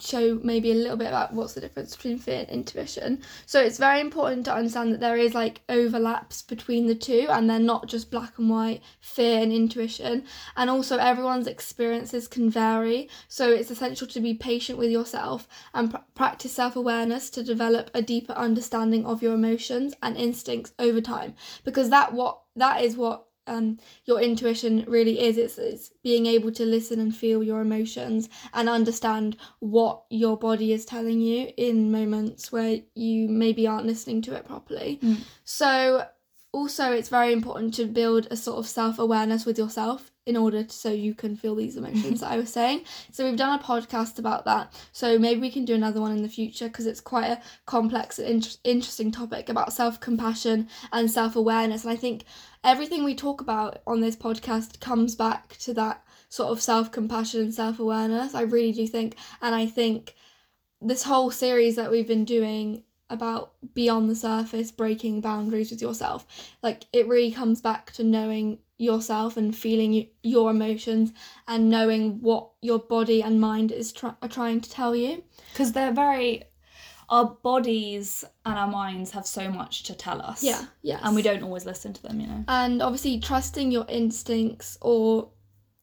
show 0.00 0.40
maybe 0.42 0.72
a 0.72 0.74
little 0.74 0.96
bit 0.96 1.08
about 1.08 1.32
what's 1.32 1.54
the 1.54 1.60
difference 1.60 1.94
between 1.94 2.18
fear 2.18 2.40
and 2.40 2.48
intuition. 2.48 3.22
So 3.46 3.60
it's 3.60 3.78
very 3.78 4.00
important 4.00 4.44
to 4.46 4.54
understand 4.54 4.92
that 4.92 5.00
there 5.00 5.16
is 5.16 5.34
like 5.34 5.60
overlaps 5.68 6.42
between 6.42 6.86
the 6.86 6.94
two 6.94 7.26
and 7.30 7.48
they're 7.48 7.58
not 7.58 7.86
just 7.86 8.10
black 8.10 8.38
and 8.38 8.50
white, 8.50 8.82
fear 9.00 9.40
and 9.40 9.52
intuition. 9.52 10.24
And 10.56 10.68
also 10.70 10.98
everyone's 10.98 11.46
experiences 11.46 12.28
can 12.28 12.50
vary. 12.50 13.08
So 13.28 13.50
it's 13.50 13.70
essential 13.70 14.06
to 14.08 14.20
be 14.20 14.34
patient 14.34 14.78
with 14.78 14.90
yourself 14.90 15.46
and 15.74 15.90
pr- 15.90 15.98
practice 16.14 16.52
self-awareness 16.52 17.30
to 17.30 17.44
develop 17.44 17.90
a 17.94 18.02
deeper 18.02 18.32
understanding 18.32 19.06
of 19.06 19.22
your 19.22 19.34
emotions 19.34 19.94
and 20.02 20.16
instincts 20.16 20.72
over 20.78 21.00
time 21.00 21.34
because 21.64 21.90
that 21.90 22.12
what 22.12 22.40
that 22.56 22.82
is 22.82 22.96
what 22.96 23.26
um, 23.46 23.78
your 24.04 24.20
intuition 24.20 24.84
really 24.86 25.20
is. 25.20 25.36
It's, 25.38 25.58
it's 25.58 25.90
being 26.02 26.26
able 26.26 26.52
to 26.52 26.64
listen 26.64 27.00
and 27.00 27.14
feel 27.14 27.42
your 27.42 27.60
emotions 27.60 28.28
and 28.54 28.68
understand 28.68 29.36
what 29.60 30.04
your 30.10 30.36
body 30.36 30.72
is 30.72 30.84
telling 30.84 31.20
you 31.20 31.50
in 31.56 31.90
moments 31.90 32.52
where 32.52 32.80
you 32.94 33.28
maybe 33.28 33.66
aren't 33.66 33.86
listening 33.86 34.22
to 34.22 34.34
it 34.34 34.46
properly. 34.46 34.98
Mm. 35.02 35.18
so 35.44 36.06
also 36.52 36.92
it's 36.92 37.08
very 37.08 37.32
important 37.32 37.74
to 37.74 37.86
build 37.86 38.28
a 38.30 38.36
sort 38.36 38.58
of 38.58 38.68
self-awareness 38.68 39.46
with 39.46 39.58
yourself 39.58 40.11
in 40.24 40.36
order 40.36 40.62
to, 40.62 40.72
so 40.72 40.90
you 40.90 41.14
can 41.14 41.36
feel 41.36 41.54
these 41.54 41.76
emotions 41.76 42.20
that 42.20 42.30
I 42.30 42.36
was 42.36 42.52
saying. 42.52 42.84
So 43.10 43.24
we've 43.24 43.36
done 43.36 43.58
a 43.58 43.62
podcast 43.62 44.18
about 44.18 44.44
that. 44.44 44.72
So 44.92 45.18
maybe 45.18 45.40
we 45.40 45.50
can 45.50 45.64
do 45.64 45.74
another 45.74 46.00
one 46.00 46.12
in 46.12 46.22
the 46.22 46.28
future 46.28 46.68
because 46.68 46.86
it's 46.86 47.00
quite 47.00 47.26
a 47.26 47.40
complex 47.66 48.18
and 48.18 48.28
inter- 48.28 48.56
interesting 48.62 49.10
topic 49.10 49.48
about 49.48 49.72
self-compassion 49.72 50.68
and 50.92 51.10
self-awareness. 51.10 51.82
And 51.82 51.92
I 51.92 51.96
think 51.96 52.24
everything 52.62 53.02
we 53.02 53.14
talk 53.14 53.40
about 53.40 53.82
on 53.86 54.00
this 54.00 54.16
podcast 54.16 54.78
comes 54.80 55.16
back 55.16 55.56
to 55.58 55.74
that 55.74 56.04
sort 56.28 56.50
of 56.50 56.62
self-compassion 56.62 57.40
and 57.40 57.54
self-awareness. 57.54 58.34
I 58.34 58.42
really 58.42 58.72
do 58.72 58.86
think 58.86 59.16
and 59.40 59.54
I 59.54 59.66
think 59.66 60.14
this 60.80 61.02
whole 61.02 61.30
series 61.30 61.76
that 61.76 61.90
we've 61.90 62.08
been 62.08 62.24
doing 62.24 62.84
about 63.10 63.52
beyond 63.74 64.08
the 64.08 64.14
surface 64.14 64.70
breaking 64.70 65.20
boundaries 65.20 65.70
with 65.70 65.82
yourself 65.82 66.26
like 66.62 66.86
it 66.94 67.06
really 67.06 67.30
comes 67.30 67.60
back 67.60 67.92
to 67.92 68.02
knowing 68.02 68.58
yourself 68.78 69.36
and 69.36 69.54
feeling 69.54 70.08
your 70.22 70.50
emotions 70.50 71.12
and 71.46 71.70
knowing 71.70 72.20
what 72.20 72.50
your 72.60 72.78
body 72.78 73.22
and 73.22 73.40
mind 73.40 73.70
is 73.70 73.92
try- 73.92 74.14
are 74.22 74.28
trying 74.28 74.60
to 74.60 74.70
tell 74.70 74.94
you. 74.94 75.22
Because 75.52 75.72
they're 75.72 75.92
very 75.92 76.44
our 77.08 77.26
bodies 77.42 78.24
and 78.46 78.58
our 78.58 78.66
minds 78.66 79.10
have 79.10 79.26
so 79.26 79.50
much 79.50 79.82
to 79.84 79.94
tell 79.94 80.20
us. 80.22 80.42
Yeah 80.42 80.64
yeah 80.82 81.00
and 81.02 81.14
we 81.14 81.22
don't 81.22 81.42
always 81.42 81.66
listen 81.66 81.92
to 81.92 82.02
them 82.02 82.20
you 82.20 82.26
know. 82.26 82.44
And 82.48 82.82
obviously 82.82 83.20
trusting 83.20 83.70
your 83.70 83.86
instincts 83.88 84.78
or 84.80 85.30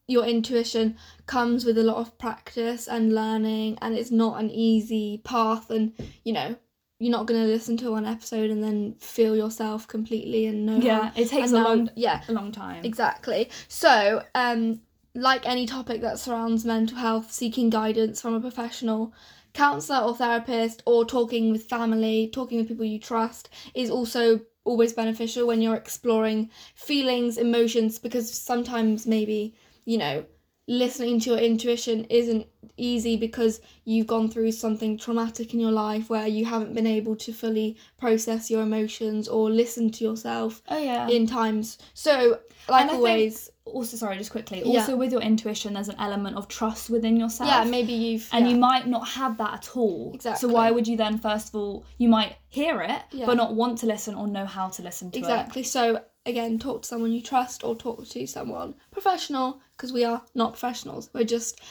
your 0.08 0.26
intuition 0.26 0.98
comes 1.28 1.66
with 1.66 1.78
a 1.78 1.84
lot 1.84 1.98
of 1.98 2.18
practice 2.18 2.88
and 2.88 3.14
learning 3.14 3.78
and 3.82 3.96
it's 3.96 4.10
not 4.10 4.42
an 4.42 4.50
easy 4.50 5.22
path 5.24 5.70
and 5.70 5.94
you 6.24 6.34
know 6.34 6.56
you're 7.00 7.12
not 7.12 7.26
going 7.26 7.42
to 7.42 7.48
listen 7.48 7.78
to 7.78 7.92
one 7.92 8.06
episode 8.06 8.50
and 8.50 8.62
then 8.62 8.94
feel 9.00 9.36
yourself 9.36 9.88
completely 9.88 10.46
and 10.46 10.66
know 10.66 10.76
yeah 10.78 11.12
it 11.16 11.30
takes 11.30 11.52
a 11.52 11.54
know- 11.54 11.64
long 11.64 11.90
yeah. 11.96 12.22
a 12.28 12.34
long 12.34 12.52
time. 12.52 12.84
Exactly. 12.84 13.50
So 13.68 14.24
um 14.36 14.82
like 15.16 15.46
any 15.48 15.66
topic 15.66 16.02
that 16.02 16.20
surrounds 16.20 16.66
mental 16.66 16.98
health 16.98 17.32
seeking 17.32 17.70
guidance 17.70 18.22
from 18.22 18.36
a 18.36 18.42
professional 18.42 19.14
counselor 19.54 20.06
or 20.06 20.16
therapist 20.16 20.84
or 20.86 21.04
talking 21.06 21.52
with 21.52 21.68
family 21.68 22.30
talking 22.32 22.60
with 22.60 22.68
people 22.68 22.86
you 22.86 23.00
trust 23.00 23.50
is 23.74 23.90
also 23.90 24.40
always 24.64 24.94
beneficial 24.94 25.48
when 25.48 25.62
you're 25.62 25.76
exploring 25.76 26.50
feelings 26.76 27.38
emotions 27.38 27.98
because 27.98 28.32
sometimes 28.32 29.08
maybe 29.08 29.56
you 29.86 29.98
know 29.98 30.24
listening 30.70 31.20
to 31.20 31.32
your 31.32 31.40
intuition 31.40 32.06
isn't 32.12 32.46
easy 32.78 33.18
because 33.18 33.60
you've 33.86 34.06
gone 34.06 34.30
through 34.30 34.52
something 34.52 34.96
traumatic 35.00 35.52
in 35.56 35.60
your 35.60 35.72
life 35.72 36.12
where 36.12 36.28
you 36.28 36.46
haven't 36.46 36.76
been 36.76 36.86
able 36.86 37.16
to 37.16 37.34
fully 37.34 37.76
process 37.98 38.52
your 38.52 38.62
emotions 38.62 39.28
or 39.28 39.50
listen 39.50 39.90
to 39.90 40.04
yourself 40.04 40.62
oh 40.70 40.78
yeah 40.78 41.08
in 41.08 41.26
times 41.26 41.80
so 41.96 42.38
like 42.70 42.86
I 42.86 42.88
think- 42.88 42.94
always 42.94 43.50
also 43.66 43.98
sorry 43.98 44.18
just 44.18 44.30
quickly 44.32 44.62
Yeah. 44.64 44.82
also 44.82 44.96
with 44.96 45.12
your 45.12 45.22
intuition 45.22 45.74
there's 45.74 45.90
an 45.90 45.96
element 46.00 46.38
of 46.38 46.48
trust 46.48 46.92
within 46.92 47.18
yourself 47.18 47.50
yeah 47.50 47.64
maybe 47.64 47.94
you've 47.94 48.30
and 48.32 48.46
yeah. 48.46 48.54
you 48.54 48.60
might 48.60 48.88
not 48.88 49.08
have 49.08 49.38
that 49.40 49.54
at 49.56 49.76
all. 49.76 50.12
Exactly. 50.14 50.48
So 50.48 50.54
why 50.54 50.70
would 50.70 50.88
you 50.88 50.98
then 50.98 51.18
first 51.18 51.50
of 51.50 51.56
all 51.56 51.84
you 51.98 52.10
might 52.10 52.36
hear 52.48 52.82
it 52.82 53.02
Yeah. 53.12 53.26
but 53.26 53.38
not 53.38 53.56
want 53.56 53.80
to 53.80 53.88
listen 53.88 54.14
or 54.14 54.28
know 54.28 54.46
how 54.46 54.70
to 54.70 54.84
listen 54.84 55.10
to 55.12 55.18
it. 55.18 55.22
exactly 55.22 55.64
so 55.64 56.02
again 56.30 56.60
talk 56.60 56.84
to 56.84 56.88
someone 56.88 57.12
you 57.12 57.22
trust 57.22 57.64
or 57.64 57.76
talk 57.76 58.08
to 58.08 58.28
someone 58.28 58.76
professional 58.92 59.62
because 59.76 59.92
we 59.92 60.04
are 60.04 60.22
not 60.36 60.54
professionals. 60.54 61.10
We're 61.14 61.24
just 61.24 61.62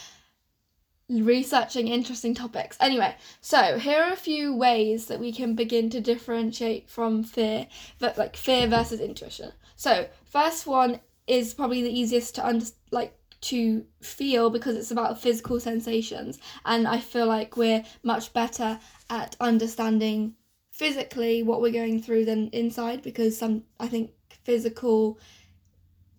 researching 1.08 1.88
interesting 1.88 2.34
topics. 2.34 2.76
Anyway 2.80 3.14
so 3.40 3.78
here 3.78 4.02
are 4.02 4.12
a 4.12 4.16
few 4.16 4.54
ways 4.54 5.06
that 5.06 5.20
we 5.20 5.32
can 5.32 5.54
begin 5.54 5.88
to 5.90 6.00
differentiate 6.00 6.90
from 6.90 7.22
fear 7.22 7.66
but 7.98 8.18
like 8.18 8.36
fear 8.36 8.66
versus 8.66 9.00
intuition. 9.00 9.52
So 9.76 10.08
first 10.24 10.66
one 10.66 11.00
is 11.26 11.54
probably 11.54 11.82
the 11.82 11.98
easiest 11.98 12.34
to 12.34 12.46
under 12.46 12.66
like 12.90 13.14
to 13.40 13.84
feel 14.02 14.50
because 14.50 14.76
it's 14.76 14.90
about 14.90 15.20
physical 15.20 15.60
sensations. 15.60 16.38
And 16.64 16.86
i 16.86 16.98
feel 16.98 17.26
like 17.26 17.56
we're 17.56 17.84
much 18.02 18.32
better 18.32 18.80
at 19.08 19.36
understanding 19.40 20.34
physically 20.78 21.42
what 21.42 21.60
we're 21.60 21.72
going 21.72 22.00
through 22.00 22.24
than 22.24 22.48
inside 22.50 23.02
because 23.02 23.36
some 23.36 23.64
i 23.80 23.88
think 23.88 24.12
physical 24.48 25.18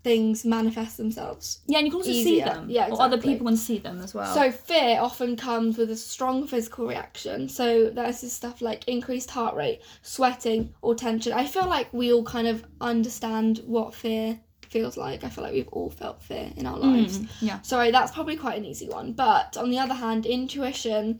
things 0.03 0.45
manifest 0.45 0.97
themselves 0.97 1.59
Yeah, 1.65 1.79
and 1.79 1.87
you 1.87 1.91
can 1.91 2.01
also 2.01 2.11
see 2.11 2.39
them. 2.41 2.69
Yeah, 2.69 2.83
exactly. 2.83 2.97
Or 2.97 3.01
other 3.01 3.17
people 3.17 3.47
can 3.47 3.57
see 3.57 3.79
them 3.79 3.99
as 4.01 4.13
well. 4.13 4.33
so 4.33 4.51
fear 4.51 4.99
often 5.01 5.35
comes 5.35 5.77
with 5.79 5.89
a 5.89 5.97
strong 5.97 6.45
physical 6.45 6.85
reaction. 6.87 7.49
So 7.49 7.89
there's 7.89 8.21
this 8.21 8.31
stuff 8.31 8.61
like 8.61 8.87
increased 8.87 9.31
heart 9.31 9.55
rate, 9.55 9.81
sweating, 10.03 10.73
or 10.83 10.93
tension. 10.93 11.33
I 11.33 11.45
feel 11.47 11.67
like 11.67 11.91
we 11.91 12.13
all 12.13 12.23
kind 12.23 12.47
of 12.47 12.63
understand 12.79 13.61
what 13.65 13.95
fear 13.95 14.39
feels 14.69 14.95
like. 14.95 15.23
I 15.23 15.29
feel 15.29 15.43
like 15.43 15.53
we've 15.53 15.67
all 15.69 15.89
felt 15.89 16.21
fear 16.21 16.51
in 16.55 16.65
our 16.67 16.77
lives. 16.77 17.19
Mm, 17.19 17.27
yeah. 17.41 17.61
Sorry, 17.61 17.89
that's 17.91 18.11
probably 18.11 18.37
quite 18.37 18.57
an 18.57 18.65
easy 18.65 18.87
one. 18.87 19.13
But 19.13 19.57
on 19.57 19.71
the 19.71 19.79
other 19.79 19.95
hand, 19.95 20.25
intuition 20.25 21.19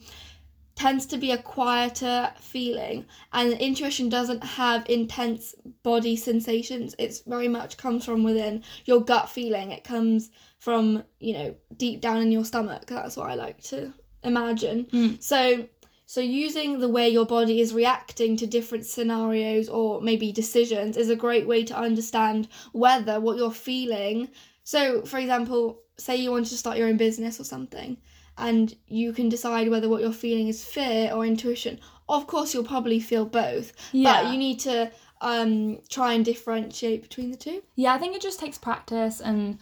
tends 0.80 1.06
to 1.06 1.18
be 1.18 1.32
a 1.32 1.38
quieter 1.38 2.32
feeling, 2.40 3.06
and 3.34 3.52
intuition 3.54 4.08
doesn't 4.08 4.42
have 4.42 4.90
intense 4.90 5.54
body 5.84 6.16
sensations. 6.16 6.96
It's 6.98 7.20
very 7.20 7.50
much 7.50 7.76
comes 7.76 8.06
from 8.06 8.24
within 8.24 8.64
your 8.86 9.02
gut 9.02 9.30
feeling. 9.30 9.72
It 9.72 9.84
comes 9.84 10.32
from, 10.58 11.04
you 11.20 11.34
know, 11.34 11.56
deep 11.76 12.00
down 12.00 12.22
in 12.22 12.32
your 12.32 12.46
stomach. 12.46 12.86
That's 12.88 13.18
what 13.18 13.30
I 13.30 13.36
like 13.36 13.62
to 13.64 13.94
imagine. 14.24 14.86
Mm. 14.86 15.22
So 15.22 15.68
so 16.06 16.22
using 16.22 16.80
the 16.80 16.90
way 16.90 17.10
your 17.10 17.26
body 17.26 17.60
is 17.60 17.74
reacting 17.74 18.38
to 18.38 18.48
different 18.48 18.86
scenarios 18.86 19.68
or 19.68 20.02
maybe 20.02 20.32
decisions 20.32 20.96
is 20.96 21.10
a 21.10 21.16
great 21.16 21.46
way 21.46 21.66
to 21.66 21.78
understand 21.78 22.48
whether 22.72 23.20
what 23.20 23.36
you're 23.36 23.52
feeling. 23.52 24.30
So 24.64 25.04
for 25.04 25.18
example, 25.18 25.82
say 25.98 26.16
you 26.16 26.32
want 26.32 26.48
to 26.48 26.58
start 26.58 26.78
your 26.78 26.88
own 26.88 26.98
business 26.98 27.38
or 27.38 27.44
something 27.44 27.98
and 28.40 28.76
you 28.88 29.14
can 29.14 29.30
decide 29.30 29.70
whether 29.70 29.90
what 29.90 30.02
you're 30.02 30.12
feeling 30.14 30.48
is 30.48 30.64
fear 30.64 31.12
or 31.14 31.26
intuition. 31.26 31.80
Of 32.08 32.26
course 32.28 32.54
you'll 32.54 32.64
probably 32.64 33.00
feel 33.00 33.26
both, 33.26 33.74
Yeah. 33.92 34.24
but 34.24 34.32
you 34.32 34.38
need 34.40 34.60
to 34.62 34.92
um 35.22 35.80
try 35.90 36.14
and 36.14 36.24
differentiate 36.24 37.02
between 37.02 37.30
the 37.32 37.38
two. 37.38 37.62
Yeah, 37.76 37.94
I 37.94 37.98
think 37.98 38.16
it 38.16 38.22
just 38.22 38.40
takes 38.40 38.58
practice 38.58 39.20
and 39.22 39.60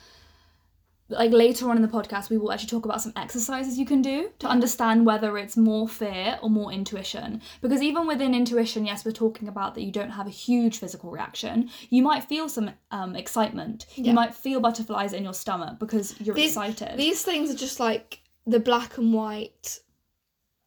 like 1.09 1.31
later 1.31 1.69
on 1.69 1.77
in 1.77 1.81
the 1.81 1.87
podcast 1.87 2.29
we 2.29 2.37
will 2.37 2.51
actually 2.51 2.67
talk 2.67 2.83
about 2.83 3.01
some 3.01 3.13
exercises 3.15 3.79
you 3.79 3.85
can 3.85 4.01
do 4.01 4.29
to 4.39 4.47
understand 4.47 5.05
whether 5.05 5.37
it's 5.37 5.55
more 5.55 5.87
fear 5.87 6.37
or 6.41 6.49
more 6.49 6.69
intuition 6.69 7.41
because 7.61 7.81
even 7.81 8.05
within 8.07 8.35
intuition 8.35 8.85
yes 8.85 9.05
we're 9.05 9.11
talking 9.13 9.47
about 9.47 9.73
that 9.73 9.83
you 9.83 9.91
don't 9.91 10.09
have 10.09 10.27
a 10.27 10.29
huge 10.29 10.79
physical 10.79 11.09
reaction 11.09 11.69
you 11.89 12.03
might 12.03 12.25
feel 12.25 12.49
some 12.49 12.71
um, 12.91 13.15
excitement 13.15 13.85
Yeah. 13.95 14.07
you 14.07 14.13
might 14.13 14.35
feel 14.35 14.59
butterflies 14.59 15.13
in 15.13 15.23
your 15.23 15.33
stomach 15.33 15.79
because 15.79 16.13
you're 16.19 16.35
These- 16.35 16.51
excited 16.51 16.97
These 16.97 17.23
things 17.23 17.49
are 17.51 17.57
just 17.57 17.79
like 17.79 18.19
the 18.47 18.59
black 18.59 18.97
and 18.97 19.13
white 19.13 19.79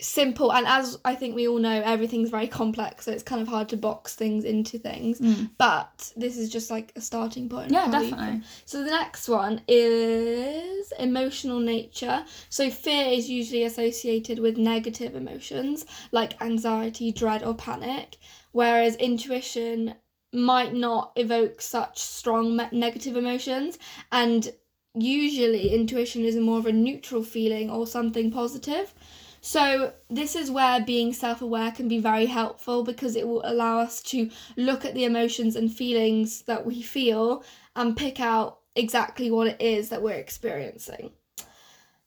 simple 0.00 0.50
and 0.52 0.66
as 0.66 0.98
I 1.04 1.14
think 1.14 1.34
we 1.34 1.46
all 1.46 1.58
know 1.58 1.82
everything's 1.84 2.30
very 2.30 2.48
complex 2.48 3.04
so 3.04 3.12
it's 3.12 3.22
kind 3.22 3.42
of 3.42 3.48
hard 3.48 3.68
to 3.70 3.76
box 3.76 4.14
things 4.14 4.44
into 4.44 4.78
things. 4.78 5.20
Mm. 5.20 5.50
but 5.58 6.12
this 6.16 6.38
is 6.38 6.48
just 6.48 6.70
like 6.70 6.92
a 6.96 7.00
starting 7.00 7.48
point 7.48 7.70
yeah 7.70 7.90
definitely. 7.90 8.16
Can- 8.16 8.44
so 8.64 8.82
the 8.82 8.90
next 8.90 9.28
one 9.28 9.60
is 9.68 10.92
emotional 10.98 11.60
nature. 11.60 12.24
So 12.48 12.70
fear 12.70 13.06
is 13.08 13.28
usually 13.28 13.64
associated 13.64 14.38
with 14.38 14.56
negative 14.56 15.14
emotions 15.14 15.84
like 16.12 16.40
anxiety 16.40 17.12
dread 17.12 17.42
or 17.42 17.54
panic 17.54 18.16
whereas 18.52 18.96
intuition 18.96 19.94
might 20.32 20.72
not 20.72 21.12
evoke 21.16 21.60
such 21.60 21.98
strong 21.98 22.56
negative 22.72 23.16
emotions 23.16 23.78
and 24.12 24.52
usually 24.94 25.72
intuition 25.72 26.24
is 26.24 26.36
more 26.36 26.58
of 26.58 26.66
a 26.66 26.72
neutral 26.72 27.22
feeling 27.22 27.70
or 27.70 27.86
something 27.86 28.30
positive 28.30 28.92
so 29.40 29.92
this 30.10 30.36
is 30.36 30.50
where 30.50 30.84
being 30.84 31.12
self-aware 31.12 31.72
can 31.72 31.88
be 31.88 31.98
very 31.98 32.26
helpful 32.26 32.84
because 32.84 33.16
it 33.16 33.26
will 33.26 33.42
allow 33.44 33.78
us 33.78 34.02
to 34.02 34.30
look 34.56 34.84
at 34.84 34.94
the 34.94 35.04
emotions 35.04 35.56
and 35.56 35.72
feelings 35.72 36.42
that 36.42 36.66
we 36.66 36.82
feel 36.82 37.42
and 37.74 37.96
pick 37.96 38.20
out 38.20 38.58
exactly 38.76 39.30
what 39.30 39.46
it 39.46 39.60
is 39.60 39.88
that 39.88 40.02
we're 40.02 40.12
experiencing. 40.12 41.12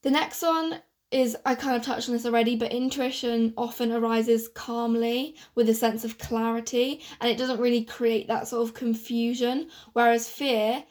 The 0.03 0.11
next 0.11 0.43
one 0.43 0.81
is 1.09 1.35
I 1.45 1.55
kind 1.55 1.75
of 1.75 1.83
touched 1.83 2.07
on 2.07 2.13
this 2.13 2.25
already, 2.25 2.55
but 2.55 2.71
intuition 2.71 3.53
often 3.57 3.91
arises 3.91 4.47
calmly 4.47 5.35
with 5.55 5.69
a 5.69 5.73
sense 5.73 6.03
of 6.03 6.19
clarity 6.19 7.01
and 7.19 7.31
it 7.31 7.37
doesn't 7.37 7.59
really 7.59 7.83
create 7.83 8.27
that 8.27 8.47
sort 8.47 8.67
of 8.67 8.75
confusion, 8.75 9.69
whereas 9.93 10.29
fear 10.29 10.83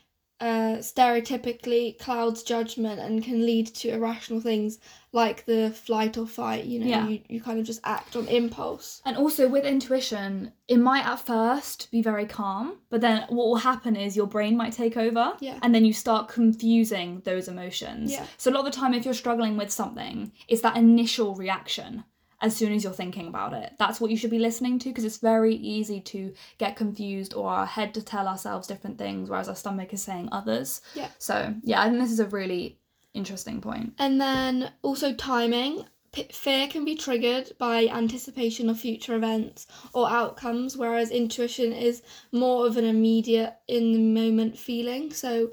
uh, 0.42 0.78
stereotypically 0.78 1.99
clouds 1.99 2.42
judgment 2.42 2.99
and 3.00 3.22
can 3.22 3.46
lead 3.46 3.66
to 3.68 3.90
irrational 3.90 4.40
things 4.40 4.78
like 5.12 5.44
the 5.44 5.70
flight 5.70 6.16
or 6.18 6.26
fight. 6.26 6.64
You 6.64 6.80
know, 6.80 6.87
Yeah. 6.87 7.06
you, 7.08 7.20
you 7.28 7.40
kind 7.40 7.61
of 7.61 7.66
just 7.66 7.80
act 7.84 8.16
on 8.16 8.26
impulse. 8.28 9.02
And 9.04 9.16
also 9.16 9.46
with 9.49 9.64
intuition, 9.64 10.52
it 10.68 10.78
might 10.78 11.04
at 11.06 11.20
first 11.20 11.90
be 11.90 12.02
very 12.02 12.26
calm, 12.26 12.78
but 12.90 13.00
then 13.02 13.25
what 13.28 13.46
will 13.46 13.56
happen 13.56 13.94
is 13.94 14.16
your 14.16 14.26
brain 14.26 14.56
might 14.56 14.72
take 14.72 14.96
over 14.96 15.34
Yeah. 15.40 15.58
and 15.62 15.75
then 15.75 15.84
you 15.84 15.92
start 15.92 16.28
confusing 16.28 17.20
those 17.25 17.46
emotions. 17.49 18.11
Yeah. 18.12 18.26
So 18.37 18.50
a 18.50 18.52
lot 18.52 18.66
of 18.66 18.72
the 18.72 18.78
time 18.80 18.94
if 18.94 19.04
you're 19.04 19.14
struggling 19.14 19.56
with 19.56 19.70
something, 19.70 20.32
it's 20.49 20.62
that 20.62 20.76
initial 20.76 21.34
reaction. 21.34 22.04
As 22.42 22.56
soon 22.56 22.72
as 22.72 22.82
you're 22.82 22.92
thinking 22.92 23.28
about 23.28 23.54
it. 23.54 23.72
That's 23.78 24.00
what 24.00 24.11
you 24.11 24.16
should 24.16 24.30
be 24.30 24.40
listening 24.40 24.78
to 24.80 24.88
because 24.88 25.04
it's 25.04 25.18
very 25.18 25.54
easy 25.54 26.00
to 26.00 26.34
get 26.58 26.76
confused 26.76 27.34
or 27.34 27.49
our 27.49 27.66
head 27.66 27.94
to 27.94 28.02
tell 28.02 28.26
ourselves 28.26 28.66
different 28.66 28.99
things, 28.99 29.30
whereas 29.30 29.49
our 29.49 29.56
stomach 29.56 29.94
is 29.94 30.02
saying 30.02 30.28
others. 30.32 30.82
Yeah. 30.94 31.08
So, 31.18 31.54
yeah, 31.62 31.80
I 31.80 31.88
think 31.88 32.00
this 32.00 32.12
is 32.12 32.20
a 32.20 32.26
really 32.26 32.78
interesting 33.14 33.61
point. 33.61 33.94
And 33.99 34.20
then 34.20 34.72
also 34.82 35.14
timing. 35.14 35.87
P- 36.11 36.28
fear 36.30 36.68
can 36.68 36.84
be 36.84 36.94
triggered 36.94 37.52
by 37.58 37.87
anticipation 37.87 38.68
of 38.68 38.78
future 38.78 39.14
events 39.14 39.66
or 39.94 40.11
outcomes, 40.11 40.76
whereas 40.76 41.11
intuition 41.11 41.72
is 41.72 42.02
more 42.32 42.66
of 42.66 42.76
an 42.76 42.84
immediate, 42.84 43.54
in 43.66 43.92
the 43.92 43.99
moment 43.99 44.58
feeling. 44.58 45.11
So, 45.12 45.52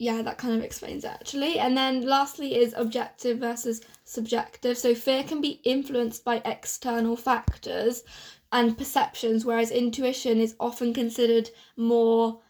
yeah, 0.00 0.22
that 0.22 0.38
kind 0.38 0.56
of 0.56 0.64
explains 0.64 1.04
it 1.04 1.08
actually. 1.10 1.58
And 1.58 1.76
then 1.76 2.00
lastly 2.06 2.56
is 2.56 2.74
objective 2.74 3.38
versus 3.38 3.82
subjective. 4.04 4.78
So, 4.78 4.94
fear 4.94 5.22
can 5.22 5.42
be 5.42 5.60
influenced 5.62 6.24
by 6.24 6.40
external 6.46 7.16
factors 7.16 8.02
and 8.50 8.78
perceptions, 8.78 9.44
whereas 9.44 9.70
intuition 9.70 10.38
is 10.40 10.56
often 10.58 10.94
considered 10.94 11.50
more 11.76 12.40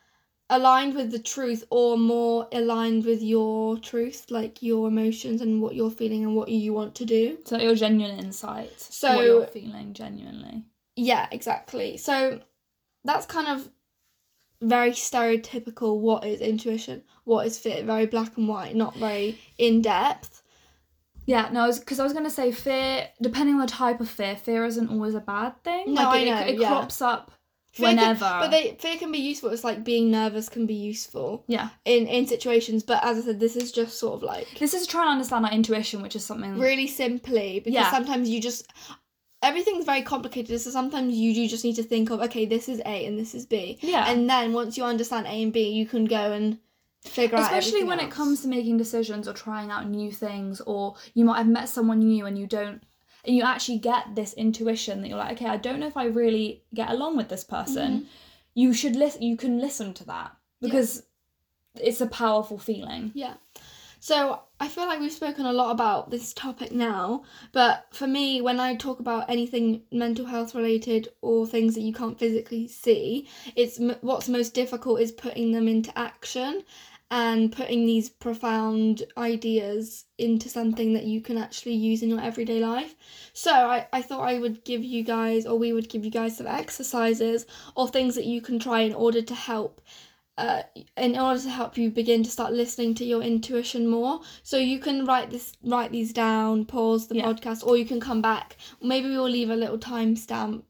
aligned 0.49 0.95
with 0.95 1.11
the 1.11 1.19
truth 1.19 1.65
or 1.71 1.99
more 1.99 2.49
aligned 2.53 3.05
with 3.05 3.21
your 3.21 3.77
truth, 3.79 4.27
like 4.31 4.63
your 4.63 4.87
emotions 4.87 5.43
and 5.43 5.61
what 5.61 5.75
you're 5.75 5.91
feeling 5.91 6.23
and 6.23 6.37
what 6.37 6.49
you 6.51 6.73
want 6.73 6.95
to 6.95 7.05
do. 7.05 7.39
So, 7.45 7.59
your 7.59 7.75
genuine 7.75 8.19
insight. 8.21 8.81
So- 8.81 9.17
what 9.17 9.25
you're 9.25 9.47
feeling 9.49 9.93
genuinely. 9.93 10.65
Yeah, 10.95 11.27
exactly. 11.33 11.97
So 11.97 12.41
that's 13.05 13.27
kind 13.27 13.49
of 13.49 13.69
very 14.61 14.91
stereotypical 14.93 15.99
what 15.99 16.25
is 16.25 16.41
intuition, 16.41 17.03
what 17.25 17.47
is 17.47 17.59
fear, 17.59 17.83
very 17.83 18.07
black 18.07 18.37
and 18.37 18.49
white, 18.49 18.75
not 18.77 18.95
very 18.97 19.39
in 19.59 19.81
depth. 19.83 20.43
Yeah, 21.27 21.49
no, 21.53 21.71
because 21.73 22.01
I 22.01 22.05
was 22.05 22.13
going 22.13 22.25
to 22.25 22.31
say 22.31 22.51
fear, 22.51 23.09
depending 23.23 23.55
on 23.57 23.61
the 23.61 23.67
type 23.69 24.01
of 24.01 24.09
fear, 24.09 24.37
fear 24.37 24.65
isn't 24.65 24.91
always 24.91 25.15
a 25.15 25.21
bad 25.21 25.63
thing. 25.63 25.95
No, 25.95 26.03
like, 26.03 26.07
I 26.07 26.19
it, 26.19 26.25
know, 26.27 26.41
it, 26.55 26.61
yeah. 26.61 26.69
crops 26.69 27.01
up 27.01 27.31
Fear 27.73 27.87
can- 27.91 27.97
whenever. 27.99 28.21
but 28.41 28.51
they 28.51 28.77
fear 28.81 28.97
can 28.97 29.13
be 29.13 29.19
useful. 29.19 29.51
It's 29.51 29.63
like 29.63 29.85
being 29.85 30.11
nervous 30.11 30.49
can 30.49 30.67
be 30.67 30.75
useful 30.75 31.45
yeah. 31.47 31.69
in 31.85 32.09
in 32.09 32.27
situations. 32.27 32.83
But 32.83 33.05
as 33.05 33.19
I 33.19 33.21
said, 33.21 33.39
this 33.39 33.55
is 33.55 33.71
just 33.71 33.97
sort 33.99 34.15
of 34.15 34.23
like 34.25 34.49
This 34.59 34.75
is 34.75 34.89
trying 34.89 35.07
to 35.07 35.11
understand 35.13 35.47
our 35.47 35.53
intuition, 35.53 36.03
which 36.03 36.17
is 36.17 36.25
something. 36.25 36.59
really 36.59 36.89
simply 36.89 37.61
because 37.61 37.75
Yeah. 37.75 37.91
sometimes 37.93 38.29
you 38.29 38.41
just 38.41 38.67
everything's 39.43 39.85
very 39.85 40.03
complicated. 40.03 40.61
So 40.61 40.71
sometimes 40.71 41.15
you 41.15 41.35
do 41.35 41.49
just 41.49 41.65
need 41.65 41.77
to 41.77 41.83
think 41.83 42.11
of 42.11 42.21
okay, 42.21 42.45
this 42.47 42.69
is 42.69 42.81
A 42.81 43.07
and 43.07 43.19
this 43.19 43.35
is 43.35 43.47
B, 43.47 43.79
Yeah. 43.83 44.11
and 44.11 44.29
then 44.29 44.53
once 44.53 44.77
you 44.77 44.85
understand 44.85 45.27
A 45.27 45.43
and 45.43 45.53
B, 45.53 45.69
you 45.71 45.87
can 45.87 46.05
go 46.05 46.33
and 46.33 46.59
figure 47.03 47.39
out. 47.39 47.43
Especially 47.45 47.85
when 47.85 48.01
it 48.01 48.11
comes 48.11 48.43
to 48.43 48.49
making 48.49 48.77
decisions 48.77 49.27
or 49.27 49.33
trying 49.33 49.71
out 49.71 49.89
new 49.89 50.13
things, 50.13 50.61
or 50.61 50.95
you 51.15 51.25
might 51.25 51.39
have 51.39 51.49
met 51.49 51.69
someone 51.69 52.01
new 52.01 52.27
and 52.27 52.39
you 52.39 52.47
don't, 52.47 52.83
and 53.25 53.35
you 53.37 53.43
actually 53.43 53.79
get 53.79 54.15
this 54.15 54.33
intuition 54.35 55.01
that 55.01 55.09
you're 55.09 55.19
like, 55.19 55.33
okay, 55.33 55.47
I 55.47 55.57
don't 55.57 55.81
know 55.81 55.87
if 55.87 55.97
I 55.97 56.05
really 56.07 56.63
get 56.75 56.91
along 56.91 57.17
with 57.17 57.29
this 57.29 57.45
person. 57.45 57.93
Mm-hmm. 57.93 58.05
You 58.55 58.75
should 58.75 58.97
listen. 58.97 59.23
You 59.23 59.37
can 59.37 59.59
listen 59.61 59.95
to 59.95 60.05
that 60.07 60.33
Yeah. 60.61 60.69
because 60.69 61.05
it's 61.81 62.01
a 62.01 62.07
powerful 62.07 62.59
feeling. 62.59 63.13
Yeah. 63.15 63.35
So 64.03 64.41
I 64.59 64.69
feel 64.69 64.87
like 64.87 64.99
we've 64.99 65.13
spoken 65.13 65.45
a 65.45 65.53
lot 65.53 65.73
about 65.73 66.11
this 66.11 66.33
topic 66.33 66.73
now, 66.73 67.25
but 67.53 67.87
for 67.91 68.07
me, 68.07 68.41
when 68.41 68.59
I 68.59 68.75
talk 68.75 68.99
about 68.99 69.29
anything 69.29 69.83
mental 69.93 70.25
health 70.25 70.55
related 70.55 71.09
or 71.21 71.47
things 71.47 71.75
that 71.75 71.83
you 71.83 71.93
can't 71.93 72.19
physically 72.19 72.67
see, 72.67 73.29
it's 73.57 73.79
what's 74.01 74.29
most 74.29 74.55
difficult 74.55 75.01
is 75.01 75.13
putting 75.13 75.53
them 75.53 75.69
into 75.69 75.97
action 75.99 76.65
and 77.11 77.53
putting 77.53 77.85
these 77.85 78.09
profound 78.09 79.03
ideas 79.19 80.07
into 80.17 80.49
something 80.49 80.95
that 80.95 81.05
you 81.05 81.21
can 81.21 81.37
actually 81.37 81.75
use 81.75 82.03
in 82.03 82.09
your 82.09 82.21
everyday 82.21 82.61
life. 82.61 82.95
So 83.35 83.53
I, 83.53 83.87
I 83.93 84.01
thought 84.01 84.29
I 84.29 84.39
would 84.39 84.65
give 84.65 84.83
you 84.83 85.03
guys, 85.03 85.45
or 85.45 85.59
we 85.59 85.73
would 85.73 85.89
give 85.89 86.05
you 86.05 86.11
guys 86.11 86.39
some 86.39 86.47
exercises 86.47 87.47
or 87.75 87.89
things 87.89 88.15
that 88.15 88.27
you 88.27 88.41
can 88.41 88.59
try 88.59 88.81
in 88.81 88.95
order 88.95 89.21
to 89.21 89.35
help 89.35 89.83
uh, 90.41 90.63
in 90.97 91.19
order 91.19 91.41
to 91.41 91.51
help 91.51 91.77
you 91.77 91.91
begin 91.91 92.23
to 92.23 92.31
start 92.31 92.53
listening 92.53 92.95
to 92.95 93.05
your 93.05 93.23
intuition 93.23 93.87
more. 93.87 94.21
So 94.43 94.57
you 94.57 94.79
can 94.79 95.05
write 95.05 95.31
this, 95.31 95.53
write 95.63 95.93
these 95.93 96.13
down, 96.13 96.65
pause 96.65 97.07
the 97.09 97.17
Yeah. 97.17 97.27
podcast, 97.27 97.65
or 97.67 97.77
you 97.77 97.85
can 97.85 98.01
come 98.01 98.23
back. 98.23 98.57
Maybe 98.81 99.11
we'll 99.11 99.29
leave 99.29 99.51
a 99.51 99.57
little 99.57 99.79
timestamp 99.79 100.63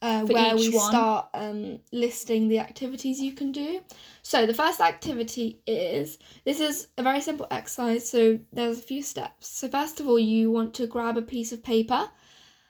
uh, 0.00 0.22
where 0.24 0.56
we 0.56 0.70
one. 0.70 0.88
start 0.90 1.28
um, 1.34 1.80
listing 1.92 2.48
the 2.48 2.58
activities 2.58 3.20
you 3.20 3.32
can 3.32 3.52
do. 3.52 3.80
So 4.22 4.46
the 4.46 4.54
first 4.54 4.80
activity 4.80 5.60
is 5.66 6.18
this 6.44 6.60
is 6.60 6.88
a 6.96 7.02
very 7.02 7.20
simple 7.20 7.46
exercise. 7.50 8.08
So 8.08 8.38
there's 8.52 8.78
a 8.78 8.82
few 8.82 9.02
steps. 9.02 9.48
So 9.48 9.68
first 9.68 10.00
of 10.00 10.08
all, 10.08 10.18
you 10.18 10.50
want 10.50 10.72
to 10.74 10.86
grab 10.86 11.18
a 11.18 11.22
piece 11.22 11.52
of 11.52 11.62
paper 11.62 12.08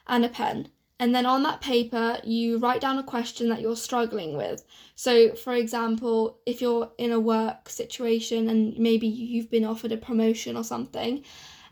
and 0.09 0.25
a 0.25 0.29
pen. 0.29 0.69
And 1.01 1.15
then 1.15 1.27
on 1.27 1.45
that 1.45 1.61
paper, 1.61 2.19
you 2.25 2.59
write 2.59 2.81
down 2.81 2.99
a 2.99 3.05
question 3.05 3.49
that 3.51 3.61
you're 3.61 3.77
struggling 3.77 4.37
with. 4.37 4.65
So, 4.97 5.35
for 5.35 5.55
example, 5.55 6.39
if 6.45 6.61
you're 6.61 6.91
in 6.99 7.13
a 7.13 7.21
work 7.21 7.69
situation 7.69 8.49
and 8.49 8.77
maybe 8.77 9.07
you've 9.07 9.51
been 9.51 9.65
offered 9.65 9.93
a 9.93 9.97
promotion 9.97 10.57
or 10.57 10.65
something, 10.65 11.25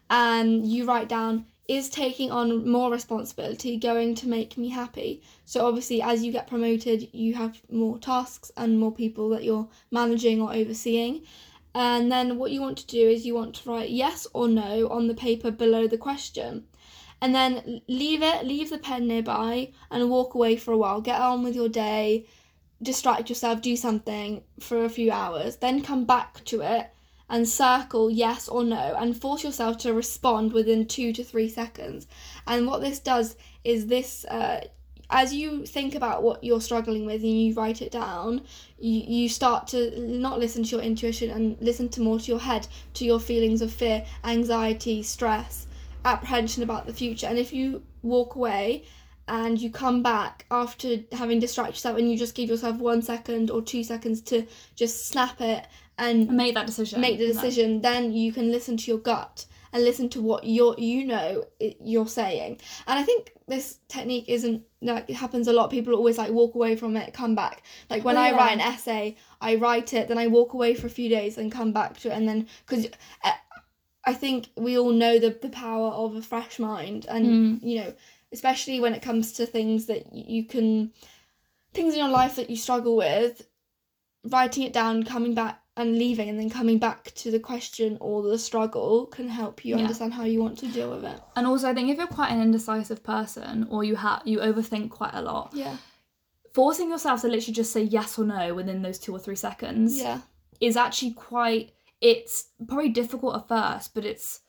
and 0.08 0.64
you 0.64 0.84
write 0.84 1.08
down, 1.08 1.46
is 1.66 1.88
taking 1.88 2.30
on 2.30 2.70
more 2.70 2.92
responsibility 2.92 3.76
going 3.76 4.14
to 4.14 4.28
make 4.28 4.56
me 4.56 4.68
happy? 4.68 5.22
So, 5.44 5.66
obviously, 5.66 6.00
as 6.00 6.22
you 6.22 6.30
get 6.30 6.46
promoted, 6.46 7.12
you 7.12 7.34
have 7.34 7.60
more 7.68 7.98
tasks 7.98 8.52
and 8.56 8.78
more 8.78 8.92
people 8.92 9.28
that 9.30 9.42
you're 9.42 9.68
managing 9.90 10.40
or 10.40 10.54
overseeing. 10.54 11.22
And 11.74 12.12
then, 12.12 12.38
what 12.38 12.52
you 12.52 12.60
want 12.60 12.78
to 12.78 12.86
do 12.86 13.08
is 13.08 13.26
you 13.26 13.34
want 13.34 13.56
to 13.56 13.68
write 13.68 13.90
yes 13.90 14.28
or 14.32 14.46
no 14.46 14.88
on 14.88 15.08
the 15.08 15.14
paper 15.14 15.50
below 15.50 15.88
the 15.88 15.98
question 15.98 16.68
and 17.20 17.34
then 17.34 17.80
leave 17.88 18.22
it, 18.22 18.44
leave 18.44 18.70
the 18.70 18.78
pen 18.78 19.06
nearby, 19.06 19.72
and 19.90 20.10
walk 20.10 20.34
away 20.34 20.56
for 20.56 20.72
a 20.72 20.78
while. 20.78 21.00
Get 21.00 21.20
on 21.20 21.42
with 21.42 21.54
your 21.54 21.68
day, 21.68 22.26
distract 22.82 23.28
yourself, 23.28 23.62
do 23.62 23.76
something 23.76 24.42
for 24.60 24.84
a 24.84 24.90
few 24.90 25.10
hours, 25.10 25.56
then 25.56 25.82
come 25.82 26.04
back 26.04 26.44
to 26.44 26.60
it 26.60 26.90
and 27.28 27.48
circle 27.48 28.10
yes 28.10 28.48
or 28.48 28.62
no, 28.62 28.94
and 28.98 29.20
force 29.20 29.42
yourself 29.42 29.78
to 29.78 29.92
respond 29.92 30.52
within 30.52 30.86
two 30.86 31.12
to 31.12 31.24
three 31.24 31.48
seconds. 31.48 32.06
And 32.46 32.66
what 32.66 32.80
this 32.80 32.98
does 32.98 33.36
is 33.64 33.86
this. 33.86 34.24
Uh, 34.24 34.66
as 35.08 35.32
you 35.32 35.64
think 35.64 35.94
about 35.94 36.24
what 36.24 36.42
you're 36.42 36.60
struggling 36.60 37.06
with 37.06 37.22
and 37.22 37.40
you 37.40 37.54
write 37.54 37.80
it 37.80 37.92
down, 37.92 38.42
you, 38.78 39.02
you 39.06 39.28
start 39.28 39.68
to 39.68 40.00
not 40.00 40.40
listen 40.40 40.64
to 40.64 40.70
your 40.70 40.80
intuition 40.80 41.30
and 41.30 41.56
listen 41.60 41.88
to 41.90 42.00
more 42.00 42.18
to 42.18 42.26
your 42.26 42.40
head, 42.40 42.66
to 42.94 43.04
your 43.04 43.20
feelings 43.20 43.62
of 43.62 43.72
fear, 43.72 44.04
anxiety, 44.24 45.04
stress, 45.04 45.65
apprehension 46.06 46.62
about 46.62 46.86
the 46.86 46.92
future. 46.94 47.26
And 47.26 47.38
if 47.38 47.52
you 47.52 47.82
walk 48.02 48.34
away 48.36 48.84
and 49.28 49.60
you 49.60 49.70
come 49.70 50.02
back 50.02 50.46
after 50.50 50.96
having 51.12 51.40
distracted 51.40 51.74
yourself 51.74 51.98
and 51.98 52.10
you 52.10 52.16
just 52.16 52.34
give 52.34 52.48
yourself 52.48 52.76
one 52.78 53.02
second 53.02 53.50
or 53.50 53.60
two 53.60 53.82
seconds 53.82 54.20
to 54.22 54.46
just 54.76 55.08
snap 55.08 55.40
it 55.40 55.66
and 55.98 56.30
Make 56.30 56.54
that 56.54 56.66
decision. 56.66 57.00
make 57.00 57.18
the 57.18 57.24
And 57.24 57.34
decision, 57.34 57.80
then 57.80 58.12
you 58.12 58.32
can 58.32 58.52
listen 58.52 58.76
to 58.76 58.90
your 58.90 58.98
gut 59.00 59.46
and 59.72 59.82
listen 59.82 60.08
to 60.10 60.22
what 60.22 60.44
you're 60.44 60.74
you 60.78 61.04
know 61.04 61.44
you're 61.80 62.06
saying. 62.06 62.60
And 62.86 62.98
I 62.98 63.02
think 63.02 63.32
this 63.48 63.78
technique 63.88 64.26
isn't 64.28 64.62
like 64.82 65.10
it 65.10 65.14
happens 65.14 65.48
a 65.48 65.52
lot. 65.52 65.70
People 65.70 65.94
always 65.94 66.18
like 66.18 66.30
walk 66.30 66.54
away 66.54 66.76
from 66.76 66.96
it, 66.96 67.12
come 67.14 67.34
back. 67.34 67.62
Like 67.90 68.04
when 68.04 68.16
Oh, 68.16 68.20
I 68.20 68.28
yeah. 68.30 68.36
write 68.36 68.52
an 68.52 68.60
essay, 68.60 69.16
I 69.40 69.56
write 69.56 69.92
it, 69.92 70.06
then 70.08 70.18
I 70.18 70.28
walk 70.28 70.52
away 70.52 70.74
for 70.74 70.86
a 70.86 70.90
few 70.90 71.08
days 71.08 71.36
and 71.38 71.50
come 71.50 71.72
back 71.72 71.98
to 72.00 72.10
it, 72.10 72.12
and 72.12 72.28
then 72.28 72.46
because. 72.66 72.86
Uh, 73.24 73.32
I 74.06 74.14
think 74.14 74.48
we 74.56 74.78
all 74.78 74.92
know 74.92 75.18
the, 75.18 75.30
the 75.30 75.48
power 75.48 75.88
of 75.88 76.14
a 76.14 76.22
fresh 76.22 76.58
mind, 76.58 77.06
and 77.08 77.26
Mm. 77.26 77.62
you 77.62 77.80
know, 77.80 77.92
especially 78.32 78.78
when 78.80 78.94
it 78.94 79.02
comes 79.02 79.32
to 79.34 79.46
things 79.46 79.86
that 79.86 80.12
you 80.14 80.44
can, 80.44 80.92
things 81.74 81.92
in 81.94 82.00
your 82.00 82.08
life 82.08 82.36
that 82.36 82.48
you 82.48 82.56
struggle 82.56 82.96
with, 82.96 83.46
writing 84.24 84.62
it 84.62 84.72
down, 84.72 85.02
coming 85.02 85.34
back 85.34 85.60
and 85.76 85.98
leaving, 85.98 86.28
and 86.28 86.38
then 86.38 86.48
coming 86.48 86.78
back 86.78 87.12
to 87.16 87.30
the 87.30 87.40
question 87.40 87.98
or 88.00 88.22
the 88.22 88.38
struggle 88.38 89.06
can 89.06 89.28
help 89.28 89.64
you 89.64 89.74
Yeah. 89.74 89.82
understand 89.82 90.14
how 90.14 90.24
you 90.24 90.40
want 90.40 90.58
to 90.58 90.68
deal 90.68 90.90
with 90.90 91.04
it. 91.04 91.20
And 91.34 91.46
also, 91.46 91.68
I 91.68 91.74
think 91.74 91.90
if 91.90 91.98
you're 91.98 92.06
quite 92.06 92.30
an 92.30 92.40
indecisive 92.40 93.02
person 93.02 93.66
or 93.70 93.84
you 93.84 93.96
have 93.96 94.22
you 94.24 94.38
overthink 94.38 94.90
quite 94.90 95.14
a 95.14 95.20
lot, 95.22 95.50
Yeah. 95.54 95.76
forcing 96.54 96.88
yourself 96.90 97.20
to 97.22 97.28
literally 97.28 97.52
just 97.54 97.72
say 97.72 97.82
yes 97.82 98.18
or 98.18 98.24
no 98.24 98.54
within 98.54 98.82
those 98.82 98.98
two 98.98 99.12
or 99.14 99.18
three 99.18 99.36
seconds 99.36 99.96
Yeah. 99.98 100.20
is 100.60 100.76
actually 100.76 101.12
quite. 101.12 101.72
It's 102.00 102.48
probably 102.66 102.90
difficult 102.90 103.36
at 103.36 103.48
first, 103.48 103.94
but 103.94 104.04
it's 104.04 104.40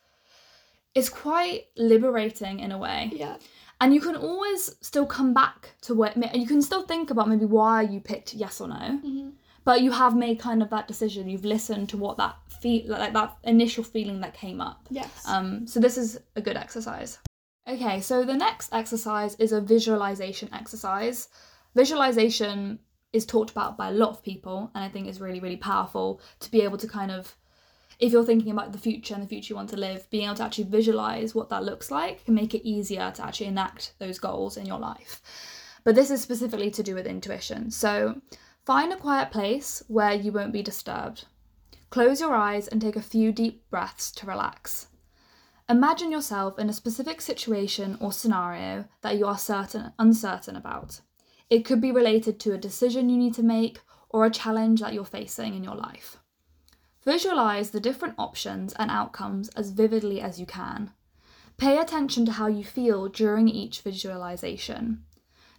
it's 0.95 1.09
quite 1.09 1.67
liberating 1.77 2.59
in 2.59 2.71
a 2.71 2.77
way. 2.77 3.11
Yeah. 3.13 3.37
And 3.79 3.93
you 3.93 4.01
can 4.01 4.15
always 4.15 4.75
still 4.81 5.05
come 5.05 5.33
back 5.33 5.75
to 5.81 5.93
what 5.93 6.17
you 6.35 6.47
can 6.47 6.61
still 6.61 6.81
think 6.81 7.11
about 7.11 7.29
maybe 7.29 7.45
why 7.45 7.83
you 7.83 7.99
picked 7.99 8.33
yes 8.33 8.59
or 8.59 8.67
no, 8.67 8.97
hmm 8.97 9.29
but 9.67 9.81
you 9.81 9.91
have 9.91 10.15
made 10.15 10.39
kind 10.39 10.63
of 10.63 10.69
that 10.69 10.87
decision. 10.87 11.29
You've 11.29 11.43
listened 11.43 11.89
to 11.89 11.97
what 11.97 12.15
that 12.15 12.37
feel 12.61 12.87
like 12.87 13.11
that 13.11 13.35
initial 13.43 13.83
feeling 13.83 14.21
that 14.21 14.33
came 14.33 14.61
up. 14.61 14.87
Yes. 14.89 15.27
Um, 15.27 15.67
so 15.67 15.81
this 15.81 15.97
is 15.97 16.17
a 16.37 16.41
good 16.41 16.55
exercise. 16.55 17.19
Okay, 17.67 17.99
so 17.99 18.23
the 18.23 18.33
next 18.33 18.71
exercise 18.71 19.35
is 19.35 19.51
a 19.51 19.59
visualization 19.59 20.47
exercise. 20.53 21.27
Visualization 21.75 22.79
is 23.13 23.25
talked 23.25 23.51
about 23.51 23.77
by 23.77 23.89
a 23.89 23.93
lot 23.93 24.09
of 24.09 24.23
people, 24.23 24.71
and 24.75 24.83
I 24.83 24.89
think 24.89 25.07
is 25.07 25.21
really, 25.21 25.39
really 25.39 25.57
powerful 25.57 26.21
to 26.39 26.51
be 26.51 26.61
able 26.61 26.77
to 26.77 26.87
kind 26.87 27.11
of. 27.11 27.35
if 27.99 28.11
you're 28.11 28.25
thinking 28.25 28.51
about 28.51 28.71
the 28.71 28.77
future 28.77 29.13
and 29.13 29.23
the 29.23 29.27
future 29.27 29.51
you 29.51 29.55
want 29.55 29.69
to 29.69 29.77
live, 29.77 30.09
being 30.09 30.25
able 30.25 30.35
to 30.35 30.43
actually 30.43 30.65
visualize 30.65 31.33
what 31.33 31.49
that 31.49 31.63
looks 31.63 31.89
like 31.89 32.23
can 32.25 32.35
make 32.35 32.53
it 32.53 32.67
easier 32.67 33.11
to 33.11 33.25
actually 33.25 33.47
enact 33.47 33.93
those 33.99 34.19
goals 34.19 34.57
in 34.57 34.65
your 34.65 34.79
life. 34.79 35.21
But 35.83 35.95
this 35.95 36.11
is 36.11 36.21
specifically 36.21 36.69
to 36.71 36.83
do 36.83 36.93
with 36.93 37.07
intuition. 37.07 37.71
So 37.71 38.21
find 38.65 38.93
a 38.93 38.97
quiet 38.97 39.31
place 39.31 39.81
where 39.87 40.13
you 40.13 40.31
won't 40.31 40.53
be 40.53 40.61
disturbed. 40.61 41.25
Close 41.89 42.19
your 42.19 42.35
eyes 42.35 42.67
and 42.67 42.81
take 42.81 42.97
a 42.97 43.01
few 43.01 43.31
deep 43.31 43.67
breaths 43.69 44.11
to 44.11 44.27
relax. 44.27 44.87
Imagine 45.69 46.11
yourself 46.11 46.59
in 46.59 46.69
a 46.69 46.73
specific 46.73 47.19
situation 47.21 47.97
or 47.99 48.11
scenario 48.11 48.85
that 49.01 49.17
you 49.17 49.25
are 49.25 49.37
certain 49.37 49.91
uncertain 49.97 50.55
about. 50.55 51.01
It 51.49 51.63
could 51.63 51.79
be 51.79 51.91
related 51.91 52.39
to 52.41 52.53
a 52.53 52.57
decision 52.57 53.09
you 53.09 53.17
need 53.17 53.33
to 53.35 53.43
make 53.43 53.79
or 54.09 54.25
a 54.25 54.31
challenge 54.31 54.81
that 54.81 54.93
you're 54.93 55.05
facing 55.05 55.53
in 55.53 55.63
your 55.63 55.75
life. 55.75 56.17
Visualize 57.05 57.71
the 57.71 57.79
different 57.79 58.15
options 58.17 58.73
and 58.73 58.91
outcomes 58.91 59.49
as 59.49 59.71
vividly 59.71 60.19
as 60.19 60.39
you 60.39 60.45
can. 60.45 60.91
Pay 61.57 61.77
attention 61.77 62.25
to 62.25 62.33
how 62.33 62.47
you 62.47 62.63
feel 62.63 63.07
during 63.07 63.47
each 63.47 63.81
visualization. 63.81 65.03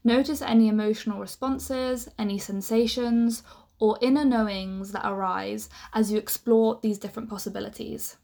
Notice 0.05 0.43
any 0.43 0.69
emotional 0.69 1.19
responses, 1.19 2.09
any 2.19 2.39
sensations, 2.39 3.43
or 3.79 3.99
inner 4.01 4.25
knowings 4.25 4.93
that 4.93 5.09
arise 5.09 5.69
as 5.93 6.13
you 6.13 6.19
explore 6.19 6.79
these 6.83 6.99
different 6.99 7.31
possibilities. 7.31 8.17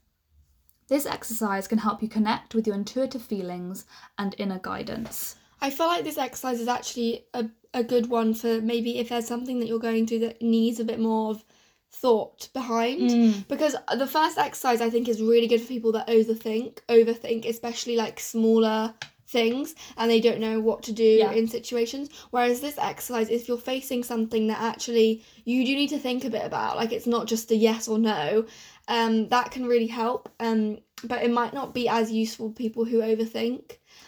This 0.87 1.05
exercise 1.05 1.67
can 1.67 1.79
help 1.79 2.03
you 2.03 2.07
connect 2.07 2.53
with 2.53 2.67
your 2.67 2.75
intuitive 2.75 3.23
feelings 3.23 3.85
and 4.17 4.35
inner 4.37 4.59
guidance. 4.59 5.35
I 5.65 5.69
feel 5.71 5.87
like 5.87 6.03
this 6.03 6.17
exercise 6.27 6.59
is 6.59 6.67
actually 6.67 7.25
a, 7.33 7.43
a 7.73 7.83
good 7.83 8.07
one 8.19 8.33
for 8.41 8.61
maybe 8.61 8.91
if 8.99 9.09
there's 9.09 9.27
something 9.27 9.59
that 9.59 9.67
you're 9.67 9.79
going 9.89 10.05
through 10.07 10.19
that 10.25 10.41
needs 10.41 10.79
a 10.79 10.85
bit 10.91 10.99
more 10.99 11.31
of 11.31 11.43
thought 11.91 12.49
behind 12.53 13.09
Mm. 13.09 13.47
because 13.47 13.75
the 13.97 14.07
first 14.17 14.37
exercise 14.37 14.81
I 14.81 14.89
think 14.89 15.07
is 15.07 15.21
really 15.21 15.47
good 15.47 15.61
for 15.61 15.67
people 15.75 15.91
that 15.93 16.07
overthink 16.07 16.79
overthink 16.97 17.45
especially 17.53 17.95
like 17.95 18.19
smaller 18.19 18.93
things 19.27 19.73
and 19.97 20.11
they 20.11 20.19
don't 20.19 20.39
know 20.39 20.59
what 20.59 20.83
to 20.83 20.91
do 20.91 21.03
Yeah. 21.23 21.31
in 21.31 21.47
situations 21.47 22.09
whereas 22.31 22.59
this 22.59 22.77
exercise 22.77 23.29
if 23.29 23.47
you're 23.47 23.57
facing 23.73 24.03
something 24.03 24.47
that 24.47 24.61
actually 24.61 25.23
you 25.45 25.65
do 25.65 25.73
need 25.75 25.89
to 25.95 25.97
think 26.05 26.25
a 26.25 26.29
bit 26.29 26.45
about 26.45 26.75
like 26.75 26.91
it's 26.91 27.07
not 27.07 27.27
just 27.27 27.49
a 27.51 27.55
yes 27.55 27.87
or 27.87 27.97
no 27.97 28.45
um 28.87 29.13
that 29.29 29.47
can 29.51 29.65
really 29.65 29.87
help 30.01 30.21
um 30.39 30.77
but 31.03 31.23
it 31.23 31.31
might 31.39 31.53
not 31.59 31.73
be 31.73 31.87
as 31.89 32.11
useful 32.11 32.49
for 32.49 32.55
people 32.55 32.83
who 32.85 32.99
overthink 33.11 33.63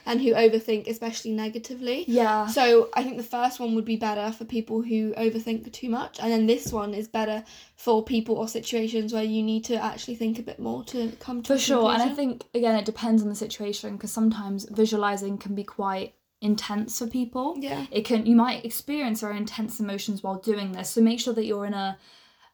and 0.07 0.21
who 0.21 0.31
overthink 0.33 0.87
especially 0.87 1.31
negatively 1.31 2.05
Yeah. 2.07 2.47
so 2.47 2.89
I 2.93 3.03
think 3.03 3.17
the 3.17 3.23
first 3.37 3.59
one 3.59 3.75
would 3.75 3.85
be 3.85 3.97
better 3.97 4.31
for 4.31 4.45
people 4.45 4.81
who 4.81 5.13
overthink 5.25 5.71
too 5.71 5.89
much, 5.89 6.19
and 6.21 6.31
then 6.31 6.47
this 6.47 6.71
one 6.81 6.93
is 6.93 7.07
better 7.07 7.43
for 7.75 8.03
people 8.03 8.35
or 8.41 8.47
situations 8.47 9.13
where 9.13 9.23
you 9.35 9.43
need 9.43 9.63
to 9.65 9.75
actually 9.75 10.15
think 10.15 10.39
a 10.39 10.43
bit 10.43 10.59
more 10.59 10.83
to 10.85 11.11
come 11.19 11.43
to 11.43 11.53
For 11.53 11.59
sure. 11.59 11.91
And 11.93 12.01
I 12.01 12.09
think, 12.19 12.45
again, 12.55 12.75
it 12.75 12.85
depends 12.85 13.21
on 13.21 13.29
the 13.29 13.35
situation 13.35 13.89
because 13.97 14.11
sometimes 14.11 14.65
visualizing 14.71 15.37
can 15.37 15.53
be 15.53 15.63
quite 15.63 16.13
intense 16.41 16.99
for 16.99 17.07
people. 17.07 17.55
yeah, 17.59 17.85
It 17.91 18.03
can 18.05 18.25
you 18.25 18.35
might 18.35 18.63
experience 18.63 19.21
very 19.21 19.37
intense 19.37 19.79
emotions 19.79 20.23
while 20.23 20.39
doing 20.39 20.71
this. 20.71 20.89
So 20.91 21.01
make 21.01 21.19
sure 21.19 21.33
that 21.33 21.45
you're 21.45 21.65
in 21.65 21.73
a, 21.73 21.97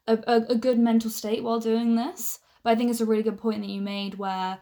a, 0.07 0.15
a 0.49 0.55
good 0.55 0.79
mental 0.79 1.09
state 1.11 1.43
while 1.43 1.59
doing 1.59 1.95
this. 1.95 2.39
But 2.63 2.71
I 2.71 2.75
think 2.75 2.89
it's 2.91 3.01
a 3.01 3.05
really 3.05 3.23
good 3.23 3.37
point 3.37 3.59
that 3.61 3.69
you 3.69 3.81
made 3.81 4.13
where 4.15 4.57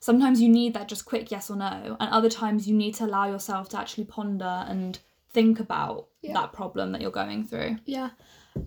sometimes 0.00 0.40
you 0.40 0.48
need 0.48 0.74
that 0.74 0.88
just 0.88 1.04
quick 1.04 1.30
yes 1.30 1.50
or 1.50 1.56
no, 1.56 1.96
and 2.00 2.10
other 2.10 2.30
times 2.30 2.66
you 2.68 2.74
need 2.74 2.94
to 2.96 3.04
allow 3.04 3.26
yourself 3.30 3.68
to 3.70 3.78
actually 3.78 4.04
ponder 4.04 4.64
and 4.68 4.98
think 5.30 5.60
about 5.60 6.08
Yeah. 6.22 6.32
that 6.34 6.52
problem 6.52 6.92
that 6.92 7.00
you're 7.00 7.10
going 7.10 7.44
through. 7.44 7.78
yeah, 7.86 8.10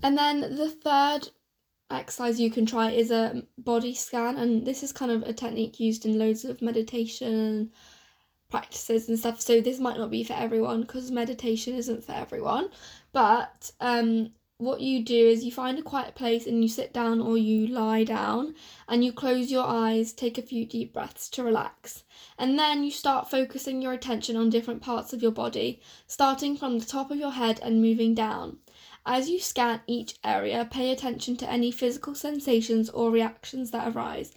and 0.02 0.17
then 0.17 0.41
the 0.41 0.69
third 0.69 1.30
exercise 1.91 2.39
you 2.39 2.50
can 2.50 2.65
try 2.65 2.89
is 2.91 3.12
a 3.12 3.43
body 3.58 3.93
scan, 3.93 4.38
and 4.38 4.65
this 4.65 4.82
is 4.84 4.91
kind 4.91 5.12
of 5.12 5.24
a 5.24 5.34
technique 5.34 5.80
used 5.80 6.06
in 6.06 6.17
loads 6.17 6.46
of 6.46 6.62
meditation 6.62 7.72
practices 8.50 9.10
and 9.10 9.17
stuff. 9.17 9.41
So 9.41 9.62
this 9.62 9.80
might 9.80 9.98
not 9.98 10.12
be 10.12 10.24
for 10.24 10.34
everyone 10.34 10.82
because 10.82 11.12
meditation 11.12 11.74
isn't 11.76 12.04
for 12.04 12.12
everyone, 12.13 12.69
but 13.12 13.72
um 13.80 14.32
what 14.63 14.82
you 14.82 15.04
do 15.04 15.28
is 15.28 15.43
you 15.43 15.52
find 15.52 15.78
a 15.78 15.84
quiet 15.84 16.15
place 16.15 16.47
and 16.47 16.62
you 16.62 16.69
sit 16.69 16.93
down 16.93 17.21
or 17.21 17.38
you 17.38 17.67
lie 17.67 18.04
down 18.04 18.56
and 18.88 19.04
you 19.04 19.12
close 19.12 19.52
your 19.52 19.65
eyes, 19.65 20.13
take 20.13 20.38
a 20.38 20.41
few 20.41 20.65
deep 20.65 20.93
breaths 20.93 21.30
to 21.30 21.43
relax. 21.43 22.04
And 22.38 22.58
then 22.58 22.84
you 22.84 22.91
start 22.91 23.30
focusing 23.30 23.82
your 23.82 23.93
attention 23.93 24.36
on 24.36 24.49
different 24.49 24.82
parts 24.82 25.13
of 25.13 25.21
your 25.21 25.32
body, 25.32 25.82
starting 26.08 26.58
from 26.58 26.80
the 26.80 26.86
top 26.86 27.12
of 27.12 27.17
your 27.17 27.32
head 27.32 27.60
and 27.62 27.82
moving 27.82 28.13
down. 28.13 28.58
As 29.06 29.30
you 29.30 29.39
scan 29.39 29.82
each 29.88 30.15
area, 30.23 30.67
pay 30.69 30.91
attention 30.91 31.36
to 31.38 31.49
any 31.49 31.71
physical 31.71 32.15
sensations 32.15 32.89
or 32.89 33.12
reactions 33.12 33.71
that 33.71 33.93
arise 33.95 34.34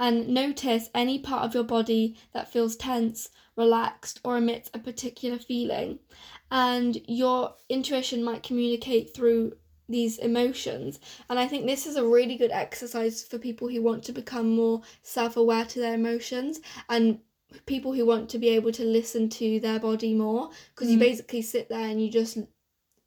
and 0.00 0.28
notice 0.28 0.88
any 0.94 1.18
part 1.18 1.44
of 1.44 1.52
your 1.52 1.62
body 1.62 2.16
that 2.32 2.50
feels 2.50 2.74
tense, 2.74 3.28
relaxed, 3.54 4.18
or 4.24 4.38
emits 4.38 4.70
a 4.72 4.78
particular 4.78 5.38
feeling. 5.38 5.98
And 6.50 6.98
your 7.06 7.54
intuition 7.68 8.24
might 8.24 8.42
communicate 8.42 9.14
through 9.14 9.52
these 9.90 10.18
emotions. 10.18 11.00
And 11.28 11.38
I 11.38 11.46
think 11.48 11.66
this 11.66 11.86
is 11.86 11.96
a 11.96 12.04
really 12.06 12.36
good 12.36 12.50
exercise 12.52 13.22
for 13.22 13.38
people 13.38 13.68
who 13.68 13.82
want 13.82 14.04
to 14.04 14.12
become 14.12 14.50
more 14.54 14.82
self 15.02 15.36
aware 15.36 15.64
to 15.66 15.78
their 15.80 15.94
emotions 15.94 16.60
and 16.88 17.18
people 17.66 17.92
who 17.92 18.06
want 18.06 18.28
to 18.30 18.38
be 18.38 18.48
able 18.50 18.72
to 18.72 18.84
listen 18.84 19.28
to 19.28 19.58
their 19.60 19.80
body 19.80 20.14
more 20.14 20.50
because 20.74 20.90
you 20.90 20.96
Mm. 20.96 21.00
basically 21.00 21.42
sit 21.42 21.68
there 21.68 21.88
and 21.88 22.00
you 22.02 22.08
just 22.10 22.38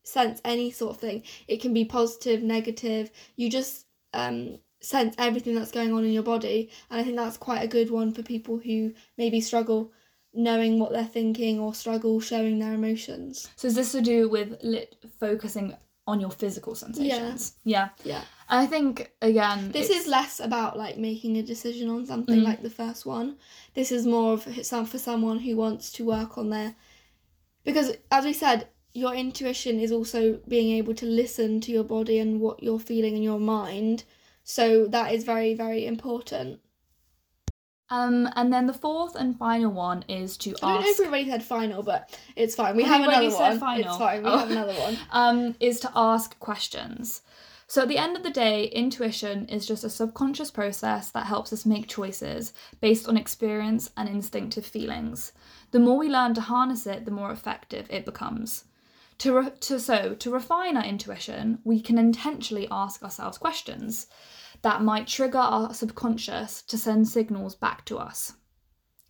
sense 0.03 0.41
any 0.43 0.69
sort 0.71 0.95
of 0.95 0.99
thing. 1.01 1.23
It 1.47 1.61
can 1.61 1.73
be 1.73 1.85
positive, 1.85 2.43
negative. 2.43 3.09
You 3.37 3.49
just 3.49 3.85
um, 4.13 4.59
sense 4.81 5.15
everything 5.17 5.55
that's 5.55 5.71
going 5.71 5.93
on 5.93 6.03
in 6.03 6.11
your 6.11 6.23
body. 6.23 6.69
And 6.89 6.99
I 6.99 7.03
think 7.03 7.15
that's 7.15 7.37
quite 7.37 7.63
a 7.63 7.67
good 7.67 7.89
one 7.89 8.11
for 8.11 8.21
people 8.21 8.57
who 8.57 8.93
maybe 9.17 9.39
struggle 9.41 9.91
knowing 10.33 10.79
what 10.79 10.91
they're 10.91 11.05
thinking 11.05 11.59
or 11.59 11.73
struggle 11.73 12.19
showing 12.19 12.59
their 12.59 12.73
emotions. 12.73 13.49
So 13.55 13.67
is 13.67 13.75
this 13.75 13.91
to 13.93 14.01
do 14.01 14.27
with 14.27 14.57
lit- 14.63 14.97
focusing 15.19 15.75
on 16.05 16.19
your 16.19 16.31
physical 16.31 16.75
sensations? 16.75 17.53
Yeah. 17.63 17.89
Yeah. 18.03 18.23
And 18.49 18.59
I 18.59 18.65
think 18.65 19.11
again 19.21 19.71
This 19.71 19.89
it's- 19.89 20.01
is 20.01 20.07
less 20.07 20.39
about 20.39 20.77
like 20.77 20.97
making 20.97 21.37
a 21.37 21.43
decision 21.43 21.89
on 21.89 22.05
something 22.05 22.39
Mm. 22.39 22.43
like 22.43 22.61
the 22.61 22.69
first 22.69 23.05
one. 23.05 23.37
This 23.73 23.91
is 23.91 24.05
more 24.05 24.33
of 24.33 24.47
some 24.65 24.85
for 24.85 24.99
someone 24.99 25.39
who 25.39 25.55
wants 25.55 25.91
to 25.93 26.05
work 26.05 26.37
on 26.37 26.49
their 26.49 26.75
because 27.63 27.95
as 28.11 28.25
we 28.25 28.33
said, 28.33 28.67
your 28.93 29.13
intuition 29.15 29.79
is 29.79 29.91
also 29.91 30.39
being 30.47 30.71
able 30.77 30.93
to 30.95 31.05
listen 31.05 31.61
to 31.61 31.71
your 31.71 31.83
body 31.85 32.19
and 32.19 32.39
what 32.41 32.61
you're 32.61 32.79
feeling 32.79 33.15
in 33.15 33.23
your 33.23 33.39
mind. 33.39 34.03
So 34.43 34.85
that 34.87 35.13
is 35.13 35.23
very 35.23 35.53
very 35.53 35.85
important. 35.85 36.59
Um, 37.93 38.29
and 38.35 38.51
then 38.51 38.65
the 38.65 38.73
fourth 38.73 39.15
and 39.15 39.37
final 39.37 39.71
one 39.71 40.03
is 40.07 40.35
to 40.37 40.49
I 40.63 40.73
don't 40.73 40.73
know 40.75 40.79
if 40.81 40.87
ask. 40.87 40.99
we 40.99 41.05
already 41.07 41.29
said 41.29 41.43
final, 41.43 41.83
but 41.83 42.17
it's 42.35 42.55
fine. 42.55 42.75
We 42.75 42.83
Have 42.83 43.01
have 43.01 43.07
already 43.09 43.27
another 43.27 43.37
said 43.37 43.49
one. 43.51 43.59
final? 43.59 43.89
It's 43.89 43.97
fine. 43.97 44.23
We 44.23 44.29
Oh. 44.29 44.37
have 44.37 44.51
another 44.51 44.73
one. 44.73 44.97
um, 45.11 45.55
is 45.59 45.79
to 45.81 45.91
ask 45.95 46.39
questions. 46.39 47.21
So 47.67 47.83
at 47.83 47.87
the 47.87 47.97
end 47.97 48.17
of 48.17 48.23
the 48.23 48.29
day, 48.29 48.65
intuition 48.65 49.47
is 49.47 49.65
just 49.65 49.83
a 49.83 49.89
subconscious 49.89 50.51
process 50.51 51.09
that 51.11 51.25
helps 51.27 51.53
us 51.53 51.65
make 51.65 51.87
choices 51.87 52.53
based 52.81 53.07
on 53.07 53.15
experience 53.17 53.89
and 53.97 54.07
instinctive 54.09 54.65
feelings. 54.65 55.31
The 55.71 55.79
more 55.79 55.97
we 55.97 56.09
learn 56.09 56.33
to 56.35 56.41
harness 56.41 56.85
it, 56.87 57.05
the 57.05 57.11
more 57.11 57.31
effective 57.31 57.87
it 57.89 58.05
becomes. 58.05 58.65
To, 59.19 59.33
re- 59.39 59.51
to 59.61 59.79
so 59.79 60.15
to 60.15 60.29
refine 60.31 60.75
our 60.77 60.83
intuition, 60.83 61.59
we 61.63 61.79
can 61.79 61.97
intentionally 61.97 62.67
ask 62.71 63.01
ourselves 63.03 63.37
questions 63.37 64.07
that 64.63 64.81
might 64.81 65.07
trigger 65.07 65.37
our 65.37 65.73
subconscious 65.73 66.61
to 66.63 66.77
send 66.77 67.07
signals 67.07 67.53
back 67.53 67.85
to 67.85 67.97
us. 67.97 68.33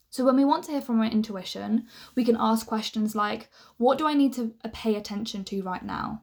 So 0.10 0.24
when 0.26 0.36
we 0.36 0.46
want 0.46 0.66
to 0.66 0.72
hear 0.72 0.82
from 0.82 1.00
our 1.00 1.08
intuition, 1.08 1.88
we 2.16 2.24
can 2.24 2.38
ask 2.40 2.68
questions 2.68 3.16
like, 3.16 3.50
what 3.78 3.98
do 3.98 4.06
I 4.06 4.14
need 4.14 4.34
to 4.34 4.54
uh, 4.64 4.70
pay 4.74 4.96
attention 4.96 5.44
to 5.46 5.64
right 5.64 5.84
now? 5.84 6.22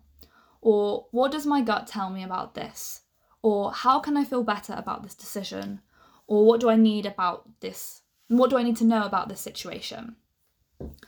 Or 0.61 1.07
what 1.11 1.33
does 1.33 1.47
my 1.47 1.61
gut 1.61 1.87
tell 1.87 2.11
me 2.11 2.23
about 2.23 2.55
this? 2.55 3.03
Or 3.43 3.73
how 3.73 3.99
can 3.99 4.17
I 4.17 4.25
feel 4.25 4.45
better 4.45 4.75
about 4.77 5.03
this 5.03 5.15
decision? 5.15 5.81
Or 6.27 6.45
what 6.45 6.61
do 6.61 6.69
I 6.69 6.77
need 6.77 7.07
about 7.07 7.49
this? 7.61 8.03
What 8.29 8.51
do 8.51 8.59
I 8.59 8.63
need 8.63 8.77
to 8.77 8.85
know 8.85 9.05
about 9.05 9.29
this 9.29 9.41
situation? 9.41 10.17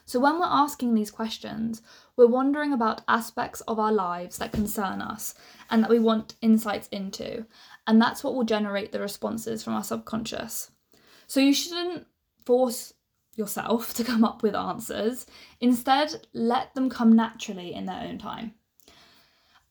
So 0.05 0.21
when 0.21 0.39
we're 0.39 0.47
asking 0.47 0.95
these 0.95 1.11
questions, 1.11 1.83
we're 2.17 2.27
wondering 2.27 2.73
about 2.73 3.03
aspects 3.09 3.61
of 3.63 3.79
our 3.79 3.93
lives 3.93 4.39
that 4.39 4.53
concern 4.53 5.01
us 5.01 5.35
and 5.71 5.83
that 5.83 5.91
we 5.91 5.99
want 5.99 6.35
insights 6.43 6.89
into. 6.89 7.47
And 7.87 8.01
that's 8.01 8.23
what 8.23 8.35
will 8.35 8.45
generate 8.45 8.93
the 8.93 9.01
responses 9.01 9.63
from 9.63 9.75
our 9.75 9.85
subconscious. 9.85 10.71
So 11.27 11.41
you 11.41 11.53
shouldn't 11.53 12.07
force 12.45 12.95
yourself 13.35 13.95
to 13.97 14.05
come 14.05 14.25
up 14.25 14.43
with 14.43 14.55
answers. 14.55 15.27
Instead, 15.61 16.27
let 16.33 16.75
them 16.75 16.91
come 16.91 17.15
naturally 17.15 17.75
in 17.75 17.87
their 17.87 18.03
own 18.03 18.19
time. 18.19 18.55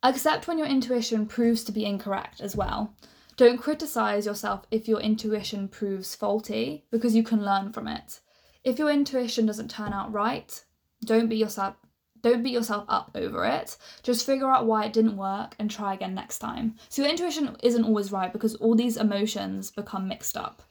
Accept 0.04 0.47
when 0.47 0.58
your 0.58 0.67
intuition 0.67 1.28
proves 1.28 1.63
to 1.63 1.71
be 1.71 1.86
incorrect 1.86 2.41
as 2.41 2.56
well. 2.56 2.95
Don't 3.38 3.60
criticize 3.60 4.26
yourself 4.26 4.65
if 4.71 4.88
your 4.88 5.00
intuition 5.00 5.67
proves 5.67 6.15
faulty 6.15 6.86
because 6.91 7.15
you 7.15 7.24
can 7.24 7.45
learn 7.45 7.71
from 7.71 7.88
it. 7.88 8.19
If 8.63 8.78
your 8.78 8.89
intuition 8.89 9.45
doesn't 9.45 9.71
turn 9.71 9.93
out 9.93 10.12
right, 10.12 10.63
don't 11.06 11.28
beat 11.28 11.38
yourself 11.38 11.76
don't 12.21 12.43
beat 12.43 12.53
yourself 12.53 12.86
up 12.88 13.12
over 13.15 13.45
it. 13.45 13.77
Just 14.03 14.25
figure 14.25 14.49
out 14.49 14.65
why 14.65 14.86
it 14.86 14.93
didn't 14.93 15.17
work 15.17 15.55
and 15.60 15.69
try 15.69 15.93
again 15.93 16.13
next 16.13 16.39
time. 16.39 16.75
So 16.89 17.01
your 17.01 17.12
intuition 17.12 17.55
isn't 17.63 17.84
always 17.84 18.12
right 18.12 18.31
because 18.31 18.55
all 18.55 18.75
these 18.75 18.97
emotions 18.97 19.71
become 19.71 20.07
mixed 20.07 20.38
up. 20.38 20.62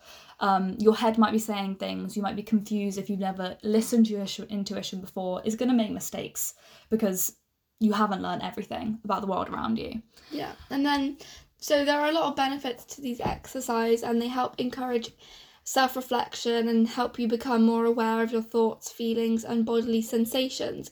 Um, 0.41 0.77
your 0.79 0.97
head 0.97 1.19
might 1.19 1.33
be 1.33 1.39
saying 1.39 1.77
things, 1.77 2.17
you 2.17 2.23
might 2.23 2.37
be 2.37 2.43
confused 2.43 2.99
if 2.99 3.11
you've 3.11 3.21
never 3.21 3.59
listened 3.63 4.07
to 4.07 4.13
your 4.13 4.27
intuition 4.49 5.01
before, 5.01 5.43
is 5.45 5.55
going 5.55 5.69
to 5.69 5.75
make 5.75 5.91
mistakes 5.91 6.55
because 6.89 7.37
you 7.79 7.93
haven't 7.93 8.23
learned 8.23 8.43
everything 8.43 8.99
about 9.05 9.21
the 9.21 9.27
world 9.27 9.49
around 9.51 9.79
you. 9.79 10.03
Yeah. 10.31 10.53
And 10.71 10.85
then, 10.85 11.19
so 11.59 11.85
there 11.85 12.01
are 12.01 12.09
a 12.09 12.13
lot 12.13 12.31
of 12.31 12.37
benefits 12.37 12.85
to 12.95 13.03
these 13.03 13.21
exercise 13.21 14.03
and 14.03 14.21
they 14.21 14.29
help 14.29 14.59
encourage 14.59 15.13
self 15.65 15.95
reflection 15.95 16.69
and 16.69 16.89
help 16.89 17.19
you 17.19 17.29
become 17.29 17.63
more 17.63 17.85
aware 17.85 18.23
of 18.23 18.33
your 18.33 18.43
thoughts, 18.43 18.91
feelings, 18.91 19.45
and 19.45 19.65
bodily 19.65 20.03
sensations. 20.03 20.91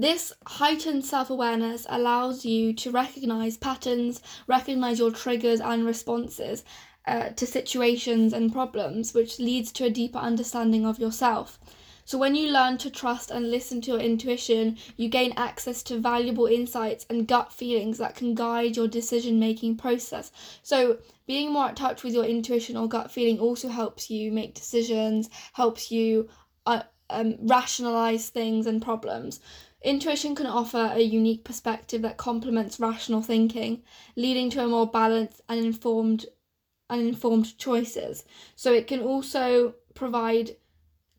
This 0.00 0.32
heightened 0.46 1.04
self 1.04 1.28
awareness 1.28 1.84
allows 1.86 2.46
you 2.46 2.72
to 2.72 2.90
recognize 2.90 3.58
patterns, 3.58 4.22
recognize 4.46 4.98
your 4.98 5.10
triggers 5.10 5.60
and 5.60 5.84
responses 5.84 6.64
uh, 7.06 7.28
to 7.36 7.46
situations 7.46 8.32
and 8.32 8.50
problems, 8.50 9.12
which 9.12 9.38
leads 9.38 9.70
to 9.72 9.84
a 9.84 9.90
deeper 9.90 10.18
understanding 10.18 10.86
of 10.86 10.98
yourself. 10.98 11.60
So, 12.06 12.16
when 12.16 12.34
you 12.34 12.50
learn 12.50 12.78
to 12.78 12.88
trust 12.88 13.30
and 13.30 13.50
listen 13.50 13.82
to 13.82 13.90
your 13.90 14.00
intuition, 14.00 14.78
you 14.96 15.10
gain 15.10 15.34
access 15.36 15.82
to 15.82 15.98
valuable 15.98 16.46
insights 16.46 17.04
and 17.10 17.28
gut 17.28 17.52
feelings 17.52 17.98
that 17.98 18.16
can 18.16 18.34
guide 18.34 18.78
your 18.78 18.88
decision 18.88 19.38
making 19.38 19.76
process. 19.76 20.32
So, 20.62 20.96
being 21.26 21.52
more 21.52 21.68
in 21.68 21.74
touch 21.74 22.04
with 22.04 22.14
your 22.14 22.24
intuition 22.24 22.78
or 22.78 22.88
gut 22.88 23.10
feeling 23.10 23.38
also 23.38 23.68
helps 23.68 24.08
you 24.08 24.32
make 24.32 24.54
decisions, 24.54 25.28
helps 25.52 25.90
you 25.90 26.30
uh, 26.64 26.84
um, 27.10 27.36
rationalize 27.42 28.30
things 28.30 28.66
and 28.66 28.80
problems. 28.80 29.40
Intuition 29.82 30.34
can 30.34 30.46
offer 30.46 30.90
a 30.92 31.00
unique 31.00 31.42
perspective 31.42 32.02
that 32.02 32.16
complements 32.18 32.78
rational 32.78 33.22
thinking, 33.22 33.82
leading 34.14 34.50
to 34.50 34.62
a 34.62 34.68
more 34.68 34.86
balanced 34.86 35.40
and 35.48 35.64
informed 35.64 36.26
and 36.90 37.00
informed 37.00 37.56
choices. 37.56 38.24
So 38.56 38.72
it 38.74 38.86
can 38.86 39.00
also 39.00 39.74
provide 39.94 40.56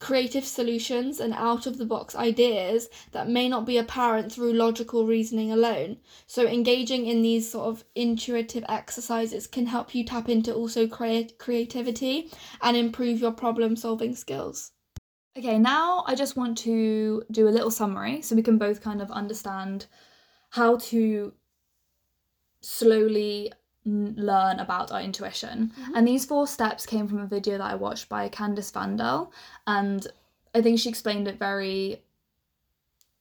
creative 0.01 0.43
solutions 0.43 1.19
and 1.19 1.33
out 1.33 1.65
of 1.65 1.77
the 1.77 1.85
box 1.85 2.15
ideas 2.15 2.89
that 3.11 3.29
may 3.29 3.47
not 3.47 3.65
be 3.65 3.77
apparent 3.77 4.31
through 4.31 4.51
logical 4.51 5.05
reasoning 5.05 5.51
alone. 5.51 5.97
So, 6.25 6.47
engaging 6.47 7.05
in 7.05 7.21
these 7.21 7.49
sort 7.49 7.67
of 7.67 7.83
intuitive 7.95 8.65
exercises 8.67 9.47
can 9.47 9.67
help 9.67 9.93
you 9.95 10.03
tap 10.03 10.27
into 10.27 10.53
also 10.53 10.87
create 10.87 11.37
creativity 11.37 12.31
and 12.61 12.75
improve 12.75 13.21
your 13.21 13.31
problem 13.31 13.75
solving 13.75 14.15
skills. 14.15 14.71
Okay, 15.37 15.57
now 15.57 16.03
I 16.07 16.15
just 16.15 16.35
want 16.35 16.57
to 16.59 17.23
do 17.31 17.47
a 17.47 17.49
little 17.49 17.71
summary 17.71 18.21
so 18.21 18.35
we 18.35 18.43
can 18.43 18.57
both 18.57 18.81
kind 18.81 19.01
of 19.01 19.09
understand 19.11 19.85
how 20.49 20.77
to 20.77 21.33
slowly 22.59 23.51
learn 23.85 24.59
about 24.59 24.91
our 24.91 25.01
intuition. 25.01 25.71
Mm-hmm. 25.79 25.95
And 25.95 26.07
these 26.07 26.25
four 26.25 26.47
steps 26.47 26.85
came 26.85 27.07
from 27.07 27.19
a 27.19 27.25
video 27.25 27.57
that 27.57 27.71
I 27.71 27.75
watched 27.75 28.09
by 28.09 28.27
Candace 28.27 28.71
Van 28.71 28.97
Dell. 28.97 29.31
And 29.65 30.05
I 30.53 30.61
think 30.61 30.79
she 30.79 30.89
explained 30.89 31.27
it 31.27 31.39
very 31.39 32.03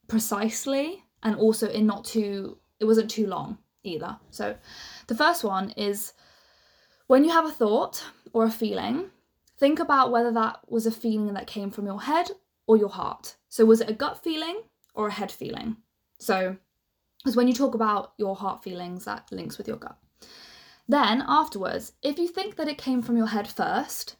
precisely 0.08 1.04
and 1.22 1.36
also 1.36 1.68
in 1.68 1.86
not 1.86 2.04
too, 2.04 2.58
it 2.80 2.86
wasn't 2.86 3.10
too 3.10 3.28
long 3.28 3.58
either. 3.84 4.18
So 4.30 4.56
the 5.06 5.14
first 5.14 5.44
one 5.44 5.70
is 5.76 6.12
when 7.06 7.24
you 7.24 7.30
have 7.30 7.46
a 7.46 7.52
thought 7.52 8.02
or 8.32 8.44
a 8.44 8.50
feeling, 8.50 9.10
think 9.60 9.78
about 9.78 10.10
whether 10.10 10.32
that 10.32 10.58
was 10.68 10.86
a 10.86 10.90
feeling 10.90 11.34
that 11.34 11.46
came 11.46 11.70
from 11.70 11.86
your 11.86 12.00
head 12.00 12.30
or 12.66 12.78
your 12.78 12.88
heart. 12.88 13.36
So 13.50 13.66
was 13.66 13.82
it 13.82 13.90
a 13.90 13.94
gut 13.94 14.24
feeling 14.24 14.62
or 14.94 15.08
a 15.08 15.12
head 15.12 15.30
feeling? 15.30 15.76
So, 16.18 16.56
because 17.18 17.36
when 17.36 17.46
you 17.46 17.54
talk 17.54 17.74
about 17.74 18.14
your 18.16 18.34
heart 18.34 18.64
feelings, 18.64 19.04
that 19.04 19.30
links 19.30 19.58
with 19.58 19.68
your 19.68 19.76
gut. 19.76 19.98
Then, 20.88 21.22
afterwards, 21.28 21.92
if 22.02 22.18
you 22.18 22.26
think 22.26 22.56
that 22.56 22.68
it 22.68 22.78
came 22.78 23.02
from 23.02 23.18
your 23.18 23.28
head 23.28 23.46
first, 23.46 24.16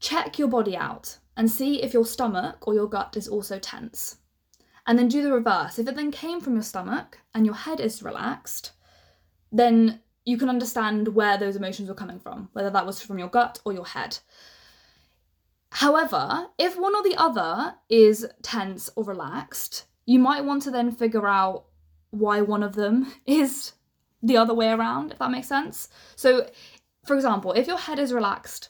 check 0.00 0.38
your 0.38 0.48
body 0.48 0.74
out 0.74 1.18
and 1.36 1.50
see 1.50 1.82
if 1.82 1.92
your 1.92 2.06
stomach 2.06 2.66
or 2.66 2.74
your 2.74 2.88
gut 2.88 3.16
is 3.16 3.28
also 3.28 3.58
tense. 3.58 4.16
And 4.86 4.98
then 4.98 5.08
do 5.08 5.22
the 5.22 5.32
reverse. 5.32 5.78
If 5.78 5.86
it 5.86 5.94
then 5.94 6.10
came 6.10 6.40
from 6.40 6.54
your 6.54 6.62
stomach 6.62 7.18
and 7.34 7.44
your 7.44 7.54
head 7.54 7.78
is 7.78 8.02
relaxed, 8.02 8.72
then 9.52 10.00
you 10.24 10.38
can 10.38 10.48
understand 10.48 11.08
where 11.08 11.36
those 11.36 11.56
emotions 11.56 11.88
were 11.88 11.94
coming 11.94 12.18
from, 12.18 12.48
whether 12.52 12.70
that 12.70 12.86
was 12.86 13.02
from 13.02 13.18
your 13.18 13.28
gut 13.28 13.60
or 13.64 13.72
your 13.72 13.86
head. 13.86 14.18
However, 15.72 16.48
if 16.58 16.78
one 16.78 16.94
or 16.94 17.02
the 17.02 17.16
other 17.16 17.76
is 17.88 18.26
tense 18.42 18.90
or 18.94 19.04
relaxed, 19.04 19.86
you 20.04 20.18
might 20.18 20.44
want 20.44 20.62
to 20.64 20.70
then 20.70 20.92
figure 20.92 21.26
out 21.26 21.64
why 22.10 22.42
one 22.42 22.62
of 22.62 22.74
them 22.74 23.12
is 23.26 23.72
the 24.22 24.36
other 24.36 24.54
way 24.54 24.68
around, 24.68 25.12
if 25.12 25.18
that 25.18 25.30
makes 25.30 25.48
sense. 25.48 25.88
So, 26.14 26.48
for 27.04 27.16
example, 27.16 27.52
if 27.52 27.66
your 27.66 27.78
head 27.78 27.98
is 27.98 28.12
relaxed 28.12 28.68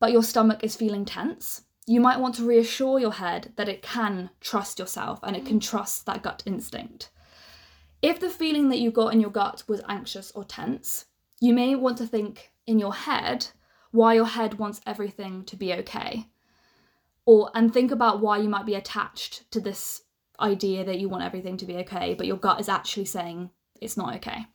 but 0.00 0.10
your 0.10 0.22
stomach 0.24 0.64
is 0.64 0.74
feeling 0.74 1.04
tense, 1.04 1.62
you 1.86 2.00
might 2.00 2.18
want 2.18 2.34
to 2.34 2.44
reassure 2.44 2.98
your 2.98 3.12
head 3.12 3.52
that 3.54 3.68
it 3.68 3.82
can 3.82 4.30
trust 4.40 4.80
yourself 4.80 5.20
and 5.22 5.36
it 5.36 5.46
can 5.46 5.60
mm. 5.60 5.62
trust 5.62 6.06
that 6.06 6.22
gut 6.22 6.42
instinct. 6.44 7.10
If 8.00 8.18
the 8.18 8.30
feeling 8.30 8.68
that 8.70 8.80
you 8.80 8.90
got 8.90 9.12
in 9.12 9.20
your 9.20 9.30
gut 9.30 9.62
was 9.68 9.80
anxious 9.88 10.32
or 10.32 10.42
tense, 10.42 11.04
you 11.40 11.52
may 11.52 11.76
want 11.76 11.98
to 11.98 12.06
think 12.06 12.50
in 12.66 12.80
your 12.80 12.94
head 12.94 13.46
why 13.92 14.14
your 14.14 14.26
head 14.26 14.54
wants 14.54 14.80
everything 14.84 15.44
to 15.44 15.56
be 15.56 15.72
okay. 15.74 16.26
Or 17.24 17.50
and 17.54 17.72
think 17.72 17.92
about 17.92 18.20
why 18.20 18.38
you 18.38 18.48
might 18.48 18.66
be 18.66 18.74
attached 18.74 19.50
to 19.52 19.60
this 19.60 20.02
idea 20.40 20.84
that 20.84 20.98
you 20.98 21.08
want 21.08 21.22
everything 21.22 21.56
to 21.58 21.66
be 21.66 21.76
okay, 21.76 22.14
but 22.14 22.26
your 22.26 22.36
gut 22.36 22.58
is 22.58 22.68
actually 22.68 23.04
saying 23.04 23.50
it's 23.80 23.96
not 23.96 24.16
okay. 24.16 24.46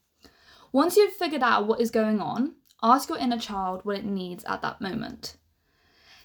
Once 0.74 0.98
you've 0.98 1.14
figured 1.14 1.44
out 1.44 1.66
what 1.66 1.80
is 1.80 1.92
going 1.92 2.20
on, 2.20 2.56
ask 2.84 3.08
your 3.08 3.18
inner 3.18 3.40
child 3.40 3.82
what 3.84 3.98
it 3.98 4.06
needs 4.06 4.44
at 4.46 4.62
that 4.62 4.82
moment. 4.82 5.38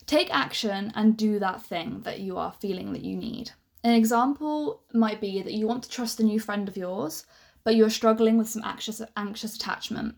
Take 0.06 0.34
action 0.34 0.92
and 0.96 1.16
do 1.16 1.38
that 1.38 1.62
thing 1.62 2.00
that 2.02 2.20
you 2.20 2.36
are 2.36 2.52
feeling 2.52 2.92
that 2.92 3.02
you 3.02 3.16
need. 3.16 3.52
An 3.84 3.94
example 3.94 4.82
might 4.92 5.20
be 5.20 5.42
that 5.42 5.52
you 5.52 5.66
want 5.66 5.84
to 5.84 5.90
trust 5.90 6.18
a 6.18 6.24
new 6.24 6.40
friend 6.40 6.68
of 6.68 6.76
yours, 6.76 7.24
but 7.64 7.76
you're 7.76 7.90
struggling 7.90 8.36
with 8.36 8.48
some 8.48 8.62
anxious, 8.64 9.00
anxious 9.16 9.54
attachment. 9.54 10.16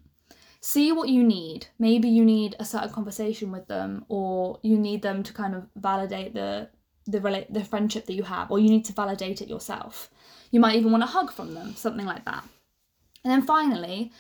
See 0.65 0.93
what 0.93 1.11
you 1.11 1.23
need. 1.23 1.67
Maybe 1.79 2.09
you 2.09 2.25
need 2.25 2.57
a 2.59 2.65
certain 2.65 2.89
conversation 2.89 3.53
with 3.53 3.67
them, 3.69 4.07
or 4.09 4.61
you 4.63 4.79
need 4.79 5.03
them 5.03 5.23
to 5.23 5.31
kind 5.31 5.55
of 5.55 5.67
validate 5.77 6.33
the 6.33 6.71
the 7.05 7.21
rela- 7.21 7.53
the 7.53 7.63
friendship 7.63 8.07
that 8.07 8.15
you 8.15 8.23
have, 8.23 8.51
or 8.51 8.59
you 8.59 8.71
need 8.71 8.87
to 8.87 8.95
validate 8.95 9.43
it 9.43 9.49
yourself. 9.51 10.09
You 10.51 10.61
might 10.61 10.77
even 10.77 10.91
want 10.91 11.03
a 11.03 11.15
hug 11.15 11.31
from 11.31 11.53
them, 11.53 11.75
something 11.75 12.07
like 12.07 12.25
that. 12.25 12.45
And 13.23 13.31
then 13.31 13.43
finally, 13.43 14.11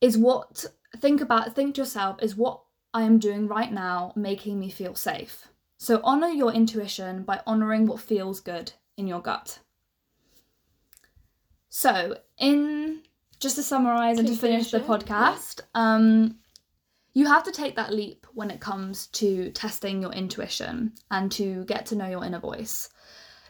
is 0.00 0.18
what 0.18 0.64
think 0.98 1.20
about 1.20 1.54
think 1.54 1.76
to 1.76 1.82
yourself 1.82 2.20
is 2.20 2.34
what 2.34 2.60
I 2.92 3.02
am 3.02 3.20
doing 3.20 3.46
right 3.46 3.72
now 3.72 4.12
making 4.16 4.58
me 4.58 4.70
feel 4.70 4.96
safe. 4.96 5.46
So 5.78 6.00
honor 6.02 6.30
your 6.30 6.52
intuition 6.52 7.22
by 7.22 7.42
honoring 7.46 7.86
what 7.86 8.00
feels 8.00 8.40
good 8.40 8.72
in 8.96 9.06
your 9.06 9.22
gut. 9.22 9.60
So, 11.68 12.18
in 12.38 13.02
just 13.42 13.56
to 13.56 13.62
summarize 13.62 14.18
and 14.18 14.28
to 14.28 14.36
finish 14.36 14.70
the 14.70 14.78
podcast, 14.78 15.60
um, 15.74 16.36
you 17.12 17.26
have 17.26 17.42
to 17.42 17.50
take 17.50 17.74
that 17.74 17.92
leap 17.92 18.24
when 18.34 18.50
it 18.52 18.60
comes 18.60 19.08
to 19.08 19.50
testing 19.50 20.00
your 20.00 20.12
intuition 20.12 20.92
and 21.10 21.30
to 21.32 21.64
get 21.64 21.84
to 21.86 21.96
know 21.96 22.08
your 22.08 22.24
inner 22.24 22.38
voice. 22.38 22.88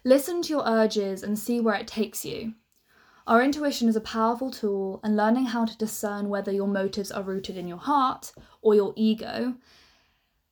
Listen 0.03 0.41
to 0.43 0.49
your 0.49 0.67
urges 0.67 1.23
and 1.23 1.39
see 1.39 1.61
where 1.61 1.75
it 1.75 1.87
takes 1.87 2.25
you. 2.25 2.55
Our 3.27 3.43
intuition 3.43 3.87
is 3.87 3.95
a 3.95 4.01
powerful 4.01 4.51
tool, 4.51 4.99
and 5.05 5.17
learning 5.17 5.45
how 5.45 5.65
to 5.65 5.77
discern 5.77 6.29
whether 6.29 6.51
your 6.51 6.67
motives 6.67 7.13
are 7.13 7.23
rooted 7.23 7.57
in 7.57 7.69
your 7.69 7.79
heart 7.79 8.33
or 8.63 8.75
your 8.75 8.95
ego. 8.97 9.55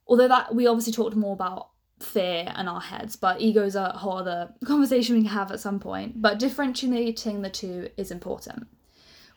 Although 0.07 0.29
that 0.29 0.55
we 0.55 0.69
obviously 0.69 0.93
talked 0.93 1.17
more 1.17 1.33
about 1.33 1.71
fear 1.99 2.53
and 2.55 2.69
our 2.69 2.81
heads, 2.81 3.17
but 3.17 3.41
ego 3.41 3.65
is 3.65 3.75
a 3.75 3.89
whole 3.91 4.19
other 4.19 4.53
conversation 4.65 5.17
we 5.17 5.23
can 5.23 5.31
have 5.31 5.51
at 5.51 5.61
some 5.61 5.81
point. 5.81 6.21
But 6.21 6.39
differentiating 6.39 7.43
the 7.43 7.51
two 7.51 7.89
is 7.97 8.13
important. 8.13 8.69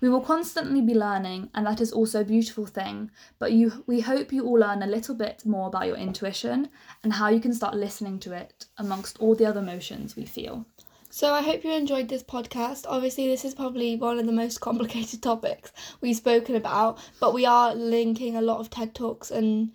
We 0.03 0.09
will 0.09 0.19
constantly 0.19 0.81
be 0.81 0.93
learning, 0.93 1.49
and 1.55 1.65
that 1.65 1.79
is 1.79 1.93
also 1.93 2.19
a 2.19 2.25
beautiful 2.25 2.65
thing. 2.65 3.09
But 3.39 3.53
you, 3.53 3.85
we 3.87 4.01
hope 4.01 4.33
you 4.33 4.45
all 4.45 4.59
learn 4.59 4.83
a 4.83 4.85
little 4.85 5.15
bit 5.15 5.45
more 5.45 5.69
about 5.69 5.87
your 5.87 5.95
intuition 5.95 6.67
and 7.03 7.13
how 7.13 7.29
you 7.29 7.39
can 7.39 7.53
start 7.53 7.73
listening 7.73 8.19
to 8.19 8.33
it 8.33 8.65
amongst 8.77 9.17
all 9.21 9.33
the 9.33 9.45
other 9.45 9.61
emotions 9.61 10.17
we 10.17 10.25
feel. 10.25 10.65
So 11.09 11.33
I 11.33 11.41
hope 11.41 11.63
you 11.63 11.71
enjoyed 11.71 12.09
this 12.09 12.21
podcast. 12.21 12.83
Obviously, 12.85 13.27
this 13.27 13.45
is 13.45 13.55
probably 13.55 13.95
one 13.95 14.19
of 14.19 14.25
the 14.25 14.33
most 14.33 14.59
complicated 14.67 15.23
topics 15.23 15.71
we've 16.01 16.17
spoken 16.17 16.57
about, 16.57 16.99
but 17.21 17.33
we 17.33 17.45
are 17.45 17.73
linking 17.73 18.35
a 18.35 18.41
lot 18.41 18.59
of 18.59 18.69
TED 18.69 18.93
Talks 18.93 19.31
and 19.31 19.71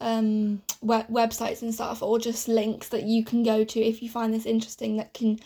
um, 0.00 0.62
web- 0.80 1.08
websites 1.08 1.60
and 1.62 1.74
stuff, 1.74 2.04
or 2.04 2.20
just 2.20 2.46
links 2.46 2.86
that 2.90 3.02
you 3.02 3.24
can 3.24 3.42
go 3.42 3.64
to 3.64 3.80
if 3.80 4.00
you 4.00 4.08
find 4.08 4.32
this 4.32 4.46
interesting. 4.46 4.98
That 4.98 5.12
can, 5.12 5.40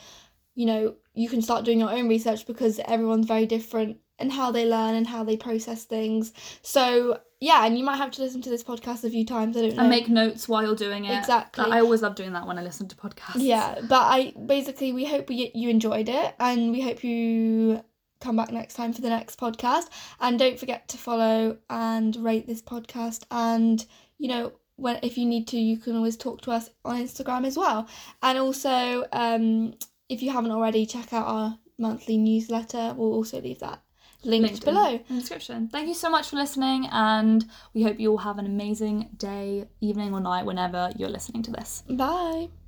you 0.54 0.66
know, 0.66 0.94
you 1.14 1.30
can 1.30 1.40
start 1.40 1.64
doing 1.64 1.80
your 1.80 1.90
own 1.90 2.06
research 2.06 2.46
because 2.46 2.78
everyone's 2.80 3.26
very 3.26 3.46
different 3.46 3.96
and 4.18 4.32
how 4.32 4.50
they 4.50 4.66
learn 4.66 4.94
and 4.94 5.06
how 5.06 5.24
they 5.24 5.36
process 5.36 5.84
things. 5.84 6.32
So 6.62 7.20
yeah, 7.40 7.66
and 7.66 7.76
you 7.76 7.84
might 7.84 7.96
have 7.96 8.10
to 8.12 8.22
listen 8.22 8.40
to 8.42 8.50
this 8.50 8.64
podcast 8.64 9.04
a 9.04 9.10
few 9.10 9.24
times. 9.24 9.56
I 9.56 9.62
don't 9.62 9.74
know. 9.74 9.82
And 9.82 9.90
make 9.90 10.08
notes 10.08 10.48
while 10.48 10.62
you're 10.62 10.74
doing 10.74 11.04
it. 11.04 11.18
Exactly. 11.18 11.64
I 11.70 11.80
always 11.80 12.00
love 12.00 12.14
doing 12.14 12.32
that 12.32 12.46
when 12.46 12.58
I 12.58 12.62
listen 12.62 12.88
to 12.88 12.96
podcasts. 12.96 13.36
Yeah, 13.36 13.78
but 13.88 14.02
I 14.02 14.32
basically 14.46 14.92
we 14.92 15.04
hope 15.04 15.30
you 15.30 15.48
you 15.54 15.68
enjoyed 15.68 16.08
it, 16.08 16.34
and 16.40 16.72
we 16.72 16.80
hope 16.80 17.04
you 17.04 17.82
come 18.20 18.36
back 18.36 18.50
next 18.50 18.74
time 18.74 18.94
for 18.94 19.02
the 19.02 19.10
next 19.10 19.38
podcast. 19.38 19.88
And 20.18 20.38
don't 20.38 20.58
forget 20.58 20.88
to 20.88 20.96
follow 20.96 21.58
and 21.68 22.16
rate 22.16 22.46
this 22.46 22.62
podcast. 22.62 23.24
And 23.30 23.84
you 24.16 24.28
know, 24.28 24.52
when 24.76 24.98
if 25.02 25.18
you 25.18 25.26
need 25.26 25.46
to, 25.48 25.58
you 25.58 25.76
can 25.76 25.94
always 25.94 26.16
talk 26.16 26.40
to 26.42 26.52
us 26.52 26.70
on 26.86 27.02
Instagram 27.02 27.46
as 27.46 27.58
well. 27.58 27.86
And 28.22 28.38
also, 28.38 29.04
um, 29.12 29.74
if 30.08 30.22
you 30.22 30.30
haven't 30.30 30.52
already, 30.52 30.86
check 30.86 31.12
out 31.12 31.26
our 31.26 31.58
monthly 31.78 32.16
newsletter. 32.16 32.94
We'll 32.96 33.12
also 33.12 33.42
leave 33.42 33.58
that 33.58 33.82
linked, 34.26 34.50
Linked 34.50 34.64
below. 34.64 34.90
in 34.90 35.02
the 35.08 35.20
description. 35.20 35.68
Thank 35.68 35.88
you 35.88 35.94
so 35.94 36.10
much 36.10 36.28
for 36.30 36.36
listening, 36.36 36.86
and 36.92 37.44
we 37.74 37.82
hope 37.82 37.98
you 38.00 38.10
all 38.10 38.18
have 38.18 38.38
an 38.38 38.46
amazing 38.46 39.08
day, 39.16 39.66
evening, 39.80 40.12
or 40.12 40.20
night 40.20 40.44
whenever 40.44 40.90
you're 40.96 41.08
listening 41.08 41.42
to 41.44 41.50
this. 41.52 41.82
Bye. 41.88 42.48